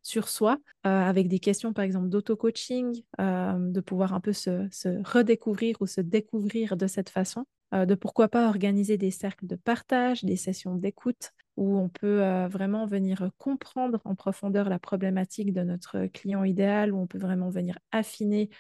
sur 0.02 0.28
soi, 0.28 0.59
avec 0.85 1.28
des 1.28 1.40
questions, 1.40 1.72
par 1.72 1.85
exemple, 1.85 2.09
d'auto-coaching, 2.09 3.02
de 3.18 3.81
pouvoir 3.81 4.14
un 4.14 4.20
peu 4.20 4.33
se, 4.33 4.68
se, 4.70 5.02
redécouvrir 5.05 5.76
ou 5.81 5.87
se 5.87 6.00
découvrir 6.00 6.76
de 6.76 6.87
cette 6.87 7.09
façon, 7.09 7.44
de 7.72 7.94
pourquoi 7.94 8.28
pas 8.28 8.48
organiser 8.48 8.98
des 8.98 9.11
cercles 9.11 9.46
de 9.46 9.57
partage, 9.57 10.24
des 10.24 10.37
sessions 10.37 10.76
d'écoute, 10.76 11.33
où 11.56 11.76
on 11.78 11.88
peut 11.88 12.46
vraiment 12.46 12.86
venir 12.86 13.30
comprendre 13.38 14.00
en 14.04 14.14
profondeur 14.14 14.68
la 14.68 14.78
problématique 14.78 15.52
de 15.52 15.62
notre 15.62 16.06
client 16.06 16.44
idéal, 16.44 16.92
où 16.92 16.98
on 16.98 17.06
peut 17.06 17.18
vraiment 17.18 17.50
venir 17.50 17.78
affiner 17.90 18.50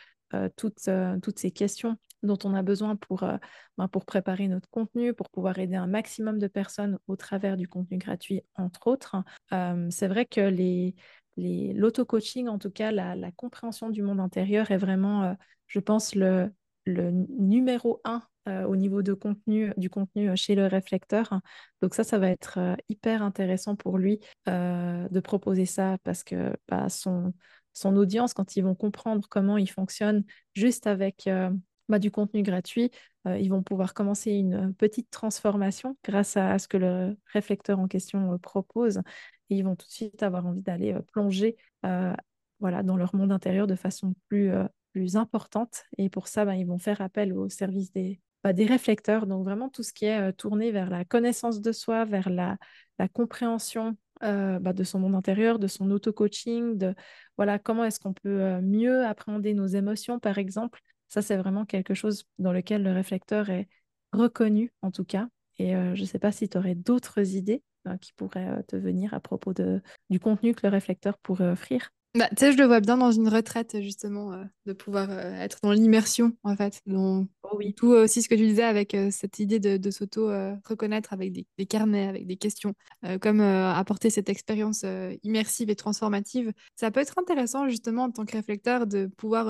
toutes, 0.56 0.88
toutes 1.22 1.38
ces 1.38 1.50
questions 1.50 1.96
dont 2.22 2.38
on 2.44 2.54
a 2.54 2.62
besoin 2.62 2.96
pour, 2.96 3.24
ben, 3.78 3.88
pour 3.88 4.04
préparer 4.04 4.48
notre 4.48 4.68
contenu, 4.70 5.14
pour 5.14 5.30
pouvoir 5.30 5.58
aider 5.58 5.76
un 5.76 5.86
maximum 5.86 6.38
de 6.38 6.46
personnes 6.46 6.98
au 7.08 7.16
travers 7.16 7.56
du 7.56 7.68
contenu 7.68 7.98
gratuit, 7.98 8.42
entre 8.54 8.86
autres. 8.86 9.16
c'est 9.90 10.08
vrai 10.08 10.26
que 10.26 10.92
l'auto-coaching, 11.36 12.48
en 12.48 12.58
tout 12.58 12.70
cas, 12.70 12.92
la, 12.92 13.16
la, 13.16 13.32
compréhension 13.32 13.90
du 13.90 14.02
monde 14.02 14.20
intérieur 14.20 14.70
est 14.70 14.78
vraiment, 14.78 15.36
je 15.66 15.80
pense, 15.80 16.14
le, 16.14 16.52
le 16.84 17.10
numéro 17.10 18.00
un 18.04 18.22
euh, 18.48 18.64
au 18.64 18.74
niveau 18.74 19.02
de 19.02 19.12
contenu, 19.12 19.72
du 19.76 19.88
contenu 19.88 20.30
euh, 20.30 20.34
chez 20.34 20.56
le 20.56 20.66
réflecteur. 20.66 21.40
Donc 21.80 21.94
ça, 21.94 22.02
ça 22.02 22.18
va 22.18 22.28
être 22.28 22.58
euh, 22.58 22.74
hyper 22.88 23.22
intéressant 23.22 23.76
pour 23.76 23.98
lui 23.98 24.18
de 24.46 25.20
proposer 25.20 25.64
ça 25.64 25.96
parce 26.02 26.24
que 26.24 26.52
bah, 26.68 26.88
son, 26.88 27.32
son 27.72 27.96
audience, 27.96 28.34
quand 28.34 28.56
ils 28.56 28.62
vont 28.62 28.74
comprendre 28.74 29.28
comment 29.30 29.58
il 29.58 29.70
fonctionne 29.70 30.24
juste 30.54 30.86
avec 30.88 31.28
bah, 31.88 31.98
du 31.98 32.10
contenu 32.10 32.42
gratuit, 32.42 32.90
ils 33.26 33.48
vont 33.48 33.62
pouvoir 33.62 33.94
commencer 33.94 34.32
une 34.32 34.74
petite 34.74 35.10
transformation 35.10 35.96
grâce 36.04 36.36
à, 36.36 36.58
ce 36.58 36.66
que 36.66 36.76
le 36.76 37.16
réflecteur 37.32 37.78
en 37.78 37.86
question 37.86 38.38
propose. 38.38 38.98
Et 39.50 39.56
ils 39.56 39.62
vont 39.62 39.76
tout 39.76 39.86
de 39.86 39.92
suite 39.92 40.22
avoir 40.22 40.46
envie 40.46 40.62
d'aller 40.62 40.96
plonger 41.12 41.56
voilà, 42.60 42.82
dans 42.82 42.96
leur 42.96 43.14
monde 43.14 43.32
intérieur 43.32 43.66
de 43.66 43.76
façon 43.76 44.14
plus, 44.28 44.50
plus 44.92 45.16
importante. 45.16 45.84
Et 45.98 46.08
pour 46.08 46.28
ça, 46.28 46.44
bah, 46.44 46.56
ils 46.56 46.66
vont 46.66 46.78
faire 46.78 47.00
appel 47.00 47.32
au 47.32 47.48
service 47.48 47.92
des, 47.92 48.20
bah, 48.44 48.52
des 48.52 48.66
réflecteurs. 48.66 49.26
Donc 49.26 49.44
vraiment 49.44 49.68
tout 49.68 49.82
ce 49.82 49.92
qui 49.92 50.06
est 50.06 50.20
euh, 50.20 50.32
tourné 50.32 50.72
vers 50.72 50.90
la 50.90 51.04
connaissance 51.04 51.60
de 51.60 51.72
soi, 51.72 52.04
vers 52.04 52.28
la, 52.28 52.58
compréhension 53.12 53.96
euh, 54.22 54.60
bah, 54.60 54.72
de 54.72 54.84
son 54.84 55.00
monde 55.00 55.14
intérieur, 55.14 55.58
de 55.58 55.66
son 55.66 55.90
auto-coaching, 55.90 56.76
de 56.78 56.94
voilà, 57.36 57.58
comment 57.58 57.84
est-ce 57.84 57.98
qu'on 57.98 58.12
peut 58.12 58.40
euh, 58.40 58.60
mieux 58.60 59.04
appréhender 59.04 59.54
nos 59.54 59.66
émotions, 59.66 60.18
par 60.18 60.38
exemple. 60.38 60.80
Ça, 61.08 61.22
c'est 61.22 61.36
vraiment 61.36 61.64
quelque 61.66 61.94
chose 61.94 62.24
dans 62.38 62.52
lequel 62.52 62.82
le 62.82 62.92
réflecteur 62.92 63.50
est 63.50 63.68
reconnu, 64.12 64.72
en 64.82 64.90
tout 64.90 65.04
cas. 65.04 65.28
Et 65.58 65.72
je 65.72 66.00
ne 66.00 66.06
sais 66.06 66.18
pas 66.18 66.32
si 66.32 66.48
tu 66.48 66.56
aurais 66.56 66.74
d'autres 66.74 67.36
idées 67.36 67.62
qui 68.00 68.12
pourraient 68.14 68.62
te 68.66 68.76
venir 68.76 69.12
à 69.12 69.20
propos 69.20 69.52
de, 69.52 69.82
du 70.08 70.18
contenu 70.18 70.54
que 70.54 70.66
le 70.66 70.70
réflecteur 70.70 71.18
pourrait 71.18 71.50
offrir. 71.50 71.90
Bah, 72.14 72.28
tu 72.28 72.36
sais, 72.40 72.52
je 72.52 72.58
le 72.58 72.66
vois 72.66 72.80
bien 72.80 72.98
dans 72.98 73.10
une 73.10 73.28
retraite, 73.28 73.80
justement, 73.80 74.34
euh, 74.34 74.44
de 74.66 74.74
pouvoir 74.74 75.08
euh, 75.10 75.32
être 75.36 75.58
dans 75.62 75.72
l'immersion, 75.72 76.36
en 76.42 76.54
fait. 76.54 76.82
Dans 76.84 77.26
oh 77.42 77.56
oui. 77.56 77.72
Tout 77.72 77.88
aussi 77.88 78.20
ce 78.20 78.28
que 78.28 78.34
tu 78.34 78.46
disais 78.46 78.64
avec 78.64 78.94
euh, 78.94 79.10
cette 79.10 79.38
idée 79.38 79.58
de, 79.58 79.90
s'auto-reconnaître 79.90 81.14
avec 81.14 81.32
des, 81.32 81.66
carnets, 81.66 82.06
avec 82.06 82.26
des 82.26 82.36
questions, 82.36 82.74
comme 83.20 83.40
apporter 83.40 84.10
cette 84.10 84.28
expérience 84.28 84.84
immersive 85.22 85.70
et 85.70 85.76
transformative. 85.76 86.52
Ça 86.76 86.90
peut 86.90 87.00
être 87.00 87.18
intéressant, 87.18 87.68
justement, 87.68 88.04
en 88.04 88.10
tant 88.10 88.26
que 88.26 88.32
réflecteur, 88.32 88.86
de 88.86 89.06
pouvoir 89.06 89.46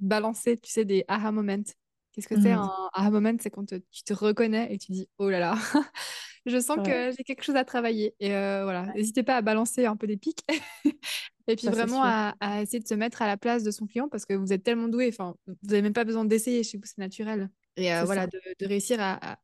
balancer, 0.00 0.56
tu 0.58 0.70
sais, 0.70 0.84
des 0.84 1.04
aha 1.08 1.32
moments. 1.32 1.64
Qu'est-ce 2.12 2.28
que 2.28 2.40
c'est 2.40 2.54
mmh. 2.54 2.58
un 2.58 2.90
aha 2.94 3.10
moment? 3.10 3.36
C'est 3.40 3.50
quand 3.50 3.66
tu 3.66 4.02
te 4.04 4.14
reconnais 4.14 4.72
et 4.72 4.78
tu 4.78 4.92
dis, 4.92 5.08
oh 5.18 5.28
là 5.28 5.38
là. 5.38 5.54
je 6.46 6.58
sens 6.58 6.78
que 6.84 7.12
j'ai 7.16 7.24
quelque 7.24 7.42
chose 7.42 7.56
à 7.56 7.64
travailler. 7.64 8.14
Et 8.20 8.30
voilà, 8.30 8.86
n'hésitez 8.94 9.22
pas 9.22 9.36
à 9.36 9.42
balancer 9.42 9.86
un 9.86 9.96
peu 9.96 10.06
des 10.06 10.16
pics. 10.16 10.44
Et 11.48 11.56
puis 11.56 11.68
vraiment 11.68 12.02
à, 12.02 12.34
essayer 12.62 12.80
de 12.80 12.88
se 12.88 12.94
mettre 12.94 13.22
à 13.22 13.26
la 13.26 13.36
place 13.36 13.62
de 13.62 13.70
son 13.70 13.86
client 13.86 14.08
parce 14.08 14.24
que 14.24 14.34
vous 14.34 14.52
êtes 14.52 14.64
tellement 14.64 14.88
doué, 14.88 15.08
enfin, 15.08 15.36
vous 15.46 15.54
n'avez 15.62 15.82
même 15.82 15.92
pas 15.92 16.04
besoin 16.04 16.24
d'essayer 16.24 16.62
chez 16.64 16.76
vous, 16.78 16.84
c'est 16.84 16.98
naturel. 16.98 17.50
Et 17.76 17.94
euh, 17.94 18.04
voilà, 18.04 18.26
de, 18.26 18.66
réussir 18.66 18.98
à. 19.00 19.38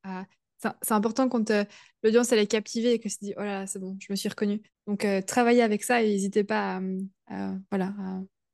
C'est 0.81 0.93
important 0.93 1.29
quand 1.29 1.51
euh, 1.51 1.65
l'audience 2.05 2.31
elle 2.31 2.39
est 2.39 2.47
captivée 2.47 2.93
et 2.93 2.99
que 3.01 3.09
se 3.09 3.19
dit 3.21 3.35
oh 3.37 3.43
là, 3.43 3.67
c'est 3.67 3.81
bon, 3.81 3.97
je 4.01 4.07
me 4.11 4.17
suis 4.17 4.29
reconnue. 4.29 4.63
Donc 4.87 5.05
euh, 5.05 5.21
travaillez 5.21 5.63
avec 5.63 5.83
ça 5.83 6.03
et 6.03 6.09
n'hésitez 6.09 6.45
pas 6.45 6.81
à, 7.27 7.55
voilà, 7.71 7.95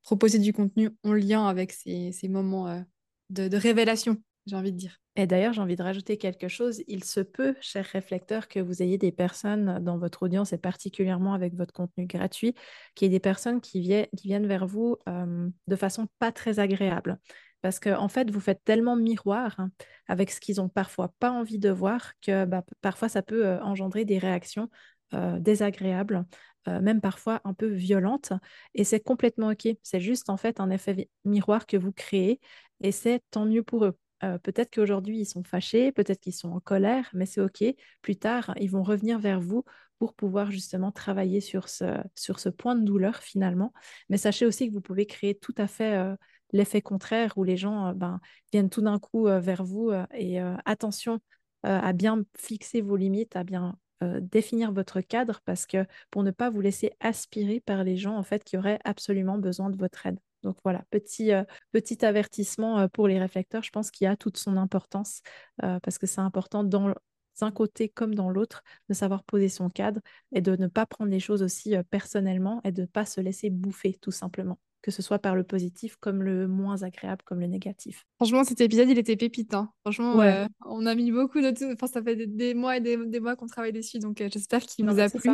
proposer 0.01 0.39
du 0.39 0.51
contenu 0.51 0.89
en 1.03 1.13
lien 1.13 1.47
avec 1.47 1.71
ces, 1.71 2.11
moments 2.23 2.83
de, 3.29 3.47
de 3.47 3.57
révélation, 3.57 4.17
j'ai 4.45 4.55
envie 4.55 4.71
de 4.71 4.77
dire. 4.77 4.99
Et 5.15 5.27
d'ailleurs, 5.27 5.53
j'ai 5.53 5.61
envie 5.61 5.75
de 5.75 5.83
rajouter 5.83 6.17
quelque 6.17 6.47
chose. 6.47 6.81
Il 6.87 7.03
se 7.03 7.19
peut, 7.19 7.55
chers 7.61 7.85
réflecteurs, 7.85 8.47
que 8.47 8.59
vous 8.59 8.81
ayez 8.81 8.97
des 8.97 9.11
personnes 9.11 9.79
dans 9.83 9.97
votre 9.97 10.23
audience 10.23 10.53
et 10.53 10.57
particulièrement 10.57 11.33
avec 11.33 11.55
votre 11.55 11.73
contenu 11.73 12.05
gratuit, 12.05 12.55
qui 12.95 13.05
est 13.05 13.09
des 13.09 13.19
personnes 13.19 13.61
qui, 13.61 13.81
viennent, 13.81 14.47
vers 14.47 14.65
vous 14.65 14.97
de 15.07 15.75
façon 15.75 16.07
pas 16.19 16.31
très 16.31 16.59
agréable. 16.59 17.19
Parce 17.61 17.79
qu'en 17.79 18.01
en 18.01 18.07
fait, 18.07 18.31
vous 18.31 18.39
faites 18.39 18.63
tellement 18.63 18.95
miroir 18.95 19.55
hein, 19.59 19.71
avec 20.07 20.31
ce 20.31 20.39
qu'ils 20.39 20.61
ont 20.61 20.69
parfois 20.69 21.13
pas 21.19 21.31
envie 21.31 21.59
de 21.59 21.69
voir 21.69 22.13
que 22.21 22.45
bah, 22.45 22.63
parfois 22.81 23.09
ça 23.09 23.21
peut 23.21 23.59
engendrer 23.61 24.05
des 24.05 24.17
réactions 24.17 24.69
désagréables, 25.11 26.25
même 26.65 27.01
parfois 27.01 27.41
un 27.43 27.53
peu 27.53 27.67
violentes. 27.67 28.31
Et 28.73 28.85
c'est 28.85 29.01
complètement 29.01 29.49
OK. 29.49 29.67
C'est 29.83 29.99
juste 29.99 30.29
en 30.29 30.37
fait 30.37 30.61
un 30.61 30.69
effet 30.69 31.09
miroir 31.25 31.65
que 31.65 31.75
vous 31.75 31.91
créez 31.91 32.39
et 32.81 32.93
c'est 32.93 33.21
tant 33.31 33.45
mieux 33.45 33.63
pour 33.63 33.83
eux 33.85 33.97
peut-être 34.19 34.73
qu'aujourd'hui, 34.73 35.19
ils 35.19 35.25
sont 35.25 35.43
fâchés, 35.43 35.91
peut-être 35.91 36.19
qu'ils 36.19 36.33
sont 36.33 36.49
en 36.49 36.59
colère, 36.59 37.09
mais 37.13 37.25
c'est 37.25 37.41
OK. 37.41 37.63
Plus 38.01 38.15
tard, 38.17 38.53
ils 38.59 38.69
vont 38.69 38.83
revenir 38.83 39.19
vers 39.19 39.39
vous 39.39 39.63
pour 39.99 40.13
pouvoir 40.13 40.49
justement 40.49 40.91
travailler 40.91 41.41
sur 41.41 41.69
ce, 41.69 42.49
point 42.49 42.75
de 42.75 42.83
douleur 42.83 43.17
finalement. 43.17 43.73
Mais 44.09 44.17
sachez 44.17 44.45
aussi 44.45 44.67
que 44.67 44.73
vous 44.73 44.81
pouvez 44.81 45.05
créer 45.05 45.35
tout 45.35 45.53
à 45.57 45.67
fait 45.67 46.15
l'effet 46.51 46.81
contraire 46.81 47.37
où 47.37 47.43
les 47.43 47.57
gens 47.57 47.93
ben, 47.93 48.19
viennent 48.51 48.69
tout 48.69 48.81
d'un 48.81 48.97
coup 48.97 49.25
vers 49.25 49.63
vous 49.63 49.91
et 50.13 50.39
attention 50.65 51.19
à 51.63 51.93
bien 51.93 52.23
fixer 52.37 52.81
vos 52.81 52.95
limites, 52.95 53.35
à 53.35 53.43
bien 53.43 53.77
définir 54.01 54.71
votre 54.71 55.01
cadre 55.01 55.41
parce 55.43 55.65
que 55.65 55.85
pour 56.09 56.23
ne 56.23 56.31
pas 56.31 56.49
vous 56.49 56.61
laisser 56.61 56.93
aspirer 57.01 57.59
par 57.59 57.83
les 57.83 57.97
gens 57.97 58.15
en 58.15 58.23
fait 58.23 58.45
qui 58.45 58.57
auraient 58.57 58.79
absolument 58.85 59.37
besoin 59.37 59.69
de 59.69 59.77
votre 59.77 60.05
aide. 60.05 60.19
Donc 60.43 60.57
voilà, 60.63 60.83
petit, 60.89 61.31
euh, 61.31 61.43
petit 61.71 62.05
avertissement 62.05 62.79
euh, 62.79 62.87
pour 62.87 63.07
les 63.07 63.19
réflecteurs. 63.19 63.63
Je 63.63 63.71
pense 63.71 63.91
qu'il 63.91 64.05
y 64.05 64.07
a 64.07 64.15
toute 64.15 64.37
son 64.37 64.57
importance 64.57 65.21
euh, 65.63 65.79
parce 65.81 65.97
que 65.97 66.07
c'est 66.07 66.21
important 66.21 66.63
dans 66.63 66.93
un 67.41 67.51
côté 67.51 67.89
comme 67.89 68.15
dans 68.15 68.29
l'autre 68.29 68.63
de 68.89 68.93
savoir 68.93 69.23
poser 69.23 69.49
son 69.49 69.69
cadre 69.69 70.01
et 70.33 70.41
de 70.41 70.55
ne 70.55 70.67
pas 70.67 70.85
prendre 70.85 71.11
les 71.11 71.19
choses 71.19 71.41
aussi 71.41 71.73
personnellement 71.89 72.61
et 72.65 72.71
de 72.71 72.81
ne 72.81 72.87
pas 72.87 73.05
se 73.05 73.21
laisser 73.21 73.49
bouffer 73.49 73.97
tout 74.01 74.11
simplement 74.11 74.59
que 74.81 74.91
ce 74.91 75.01
soit 75.01 75.19
par 75.19 75.35
le 75.35 75.43
positif 75.43 75.97
comme 75.97 76.23
le 76.23 76.47
moins 76.47 76.83
agréable 76.83 77.21
comme 77.25 77.41
le 77.41 77.47
négatif. 77.47 78.05
Franchement, 78.15 78.45
cet 78.45 78.61
épisode, 78.61 78.87
il 78.87 78.97
était 78.97 79.17
pépite. 79.17 79.53
Hein. 79.53 79.69
Franchement, 79.81 80.23
on 80.65 80.85
a 80.85 80.95
mis 80.95 81.11
beaucoup 81.11 81.41
de... 81.41 81.73
Enfin, 81.73 81.87
ça 81.87 82.01
fait 82.01 82.15
des, 82.15 82.53
mois 82.53 82.77
et 82.77 82.79
des, 82.79 83.19
mois 83.19 83.35
qu'on 83.35 83.47
travaille 83.47 83.73
dessus, 83.73 83.99
donc 83.99 84.23
j'espère 84.31 84.61
qu'il 84.61 84.89
vous 84.89 84.99
a 84.99 85.09
plu. 85.09 85.31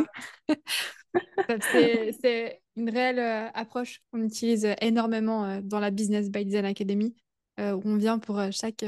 c'est 1.70 2.60
une 2.76 2.90
réelle 2.90 3.18
euh, 3.18 3.48
approche 3.54 4.02
qu'on 4.10 4.22
utilise 4.22 4.64
euh, 4.64 4.74
énormément 4.80 5.44
euh, 5.44 5.60
dans 5.62 5.80
la 5.80 5.90
Business 5.90 6.30
by 6.30 6.44
Design 6.44 6.64
Academy, 6.64 7.14
où 7.58 7.80
on 7.86 7.96
vient 7.96 8.18
pour 8.18 8.38
chaque, 8.52 8.84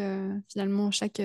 finalement, 0.46 0.90
chaque 0.90 1.22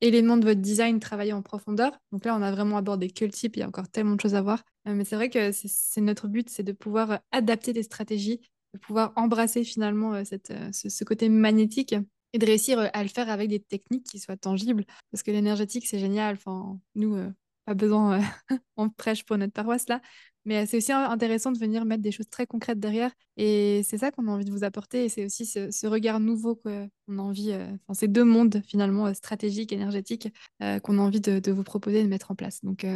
élément 0.00 0.36
de 0.36 0.44
votre 0.44 0.60
design 0.60 1.00
travailler 1.00 1.32
en 1.32 1.42
profondeur. 1.42 1.98
Donc 2.12 2.24
là, 2.24 2.36
on 2.36 2.42
a 2.42 2.52
vraiment 2.52 2.76
abordé 2.76 3.10
que 3.10 3.24
le 3.24 3.32
type, 3.32 3.56
il 3.56 3.58
y 3.58 3.62
a 3.64 3.66
encore 3.66 3.88
tellement 3.88 4.14
de 4.14 4.20
choses 4.20 4.36
à 4.36 4.40
voir. 4.40 4.62
mais 4.84 5.04
c'est 5.04 5.16
vrai 5.16 5.28
que 5.28 5.50
c'est 5.50 6.00
notre 6.00 6.28
but, 6.28 6.48
c'est 6.48 6.62
de 6.62 6.70
pouvoir 6.70 7.18
adapter 7.32 7.72
des 7.72 7.82
stratégies, 7.82 8.40
de 8.72 8.78
pouvoir 8.78 9.12
embrasser 9.16 9.64
finalement 9.64 10.24
cette, 10.24 10.52
ce, 10.72 11.02
côté 11.02 11.28
magnétique 11.28 11.96
et 12.32 12.38
de 12.38 12.46
réussir 12.46 12.88
à 12.92 13.02
le 13.02 13.08
faire 13.08 13.30
avec 13.30 13.48
des 13.48 13.58
techniques 13.58 14.06
qui 14.06 14.20
soient 14.20 14.36
tangibles. 14.36 14.84
Parce 15.10 15.24
que 15.24 15.32
l'énergétique, 15.32 15.88
c'est 15.88 15.98
génial. 15.98 16.36
Enfin, 16.36 16.78
nous, 16.94 17.18
pas 17.64 17.74
besoin, 17.74 18.20
on 18.76 18.90
prêche 18.90 19.24
pour 19.24 19.38
notre 19.38 19.52
paroisse 19.52 19.88
là, 19.88 20.00
mais 20.46 20.64
c'est 20.64 20.76
aussi 20.76 20.92
intéressant 20.92 21.50
de 21.50 21.58
venir 21.58 21.84
mettre 21.84 22.02
des 22.02 22.12
choses 22.12 22.28
très 22.30 22.46
concrètes 22.46 22.78
derrière. 22.78 23.10
Et 23.36 23.82
c'est 23.84 23.98
ça 23.98 24.12
qu'on 24.12 24.28
a 24.28 24.30
envie 24.30 24.44
de 24.44 24.52
vous 24.52 24.62
apporter. 24.62 25.04
Et 25.04 25.08
c'est 25.08 25.24
aussi 25.24 25.44
ce, 25.44 25.86
regard 25.86 26.20
nouveau 26.20 26.54
qu'on 26.54 26.88
a 27.18 27.20
envie, 27.20 27.50
euh, 27.50 27.66
ces 27.92 28.06
deux 28.06 28.24
mondes 28.24 28.62
finalement 28.64 29.08
euh, 29.08 29.12
stratégiques, 29.12 29.72
énergétiques, 29.72 30.28
euh, 30.62 30.78
qu'on 30.78 30.98
a 30.98 31.02
envie 31.02 31.20
de, 31.20 31.50
vous 31.50 31.64
proposer 31.64 32.02
de 32.02 32.08
mettre 32.08 32.30
en 32.30 32.36
place. 32.36 32.64
Donc 32.64 32.86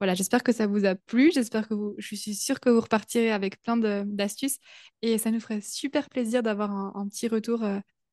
voilà, 0.00 0.14
j'espère 0.14 0.42
que 0.42 0.52
ça 0.52 0.66
vous 0.66 0.86
a 0.86 0.94
plu. 0.94 1.30
J'espère 1.32 1.68
que 1.68 1.74
vous, 1.74 1.94
je 1.98 2.14
suis 2.14 2.34
sûre 2.34 2.58
que 2.58 2.70
vous 2.70 2.80
repartirez 2.80 3.30
avec 3.30 3.62
plein 3.62 3.76
d'astuces. 3.76 4.58
Et 5.02 5.18
ça 5.18 5.30
nous 5.30 5.40
ferait 5.40 5.60
super 5.60 6.08
plaisir 6.08 6.42
d'avoir 6.42 6.70
un, 6.72 7.06
petit 7.08 7.28
retour 7.28 7.62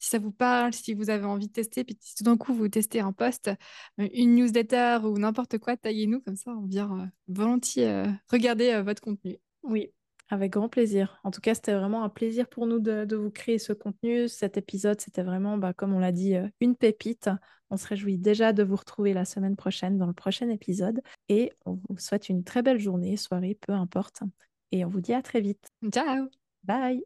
si 0.01 0.09
ça 0.09 0.19
vous 0.19 0.31
parle, 0.31 0.73
si 0.73 0.95
vous 0.95 1.11
avez 1.11 1.25
envie 1.25 1.47
de 1.47 1.53
tester, 1.53 1.83
puis 1.83 1.95
si 2.01 2.15
tout 2.15 2.23
d'un 2.23 2.35
coup 2.35 2.53
vous 2.53 2.67
testez 2.67 2.99
un 2.99 3.13
post, 3.13 3.49
euh, 3.99 4.09
une 4.13 4.35
newsletter 4.35 4.99
ou 5.03 5.17
n'importe 5.19 5.59
quoi, 5.59 5.77
taillez-nous 5.77 6.21
comme 6.21 6.35
ça, 6.35 6.51
on 6.51 6.65
vient 6.65 6.99
euh, 6.99 7.05
volontiers 7.27 7.87
euh, 7.87 8.07
regarder 8.29 8.81
votre 8.81 9.01
contenu. 9.01 9.37
Oui, 9.61 9.91
avec 10.29 10.53
grand 10.53 10.69
plaisir. 10.69 11.19
En 11.23 11.29
tout 11.29 11.39
cas, 11.39 11.53
c'était 11.53 11.75
vraiment 11.75 12.03
un 12.03 12.09
plaisir 12.09 12.49
pour 12.49 12.65
nous 12.65 12.79
de, 12.79 13.15
vous 13.15 13.29
créer 13.29 13.59
ce 13.59 13.73
contenu. 13.73 14.27
Cet 14.27 14.57
épisode, 14.57 14.99
c'était 14.99 15.21
vraiment, 15.21 15.59
bah, 15.59 15.71
comme 15.73 15.93
on 15.93 15.99
l'a 15.99 16.11
dit, 16.11 16.33
une 16.61 16.75
pépite. 16.75 17.29
On 17.69 17.77
se 17.77 17.87
réjouit 17.87 18.17
déjà 18.17 18.53
de 18.53 18.63
vous 18.63 18.75
retrouver 18.75 19.13
la 19.13 19.23
semaine 19.23 19.55
prochaine 19.55 19.99
dans 19.99 20.07
le 20.07 20.13
prochain 20.13 20.49
épisode. 20.49 21.01
Et 21.29 21.51
on 21.65 21.79
vous 21.89 21.99
souhaite 21.99 22.27
une 22.27 22.43
très 22.43 22.63
belle 22.63 22.79
journée, 22.79 23.17
soirée, 23.17 23.57
peu 23.61 23.73
importe. 23.73 24.23
Et 24.71 24.83
on 24.83 24.89
vous 24.89 25.01
dit 25.01 25.13
à 25.13 25.21
très 25.21 25.41
vite. 25.41 25.67
Ciao 25.91 26.27
Bye 26.63 27.03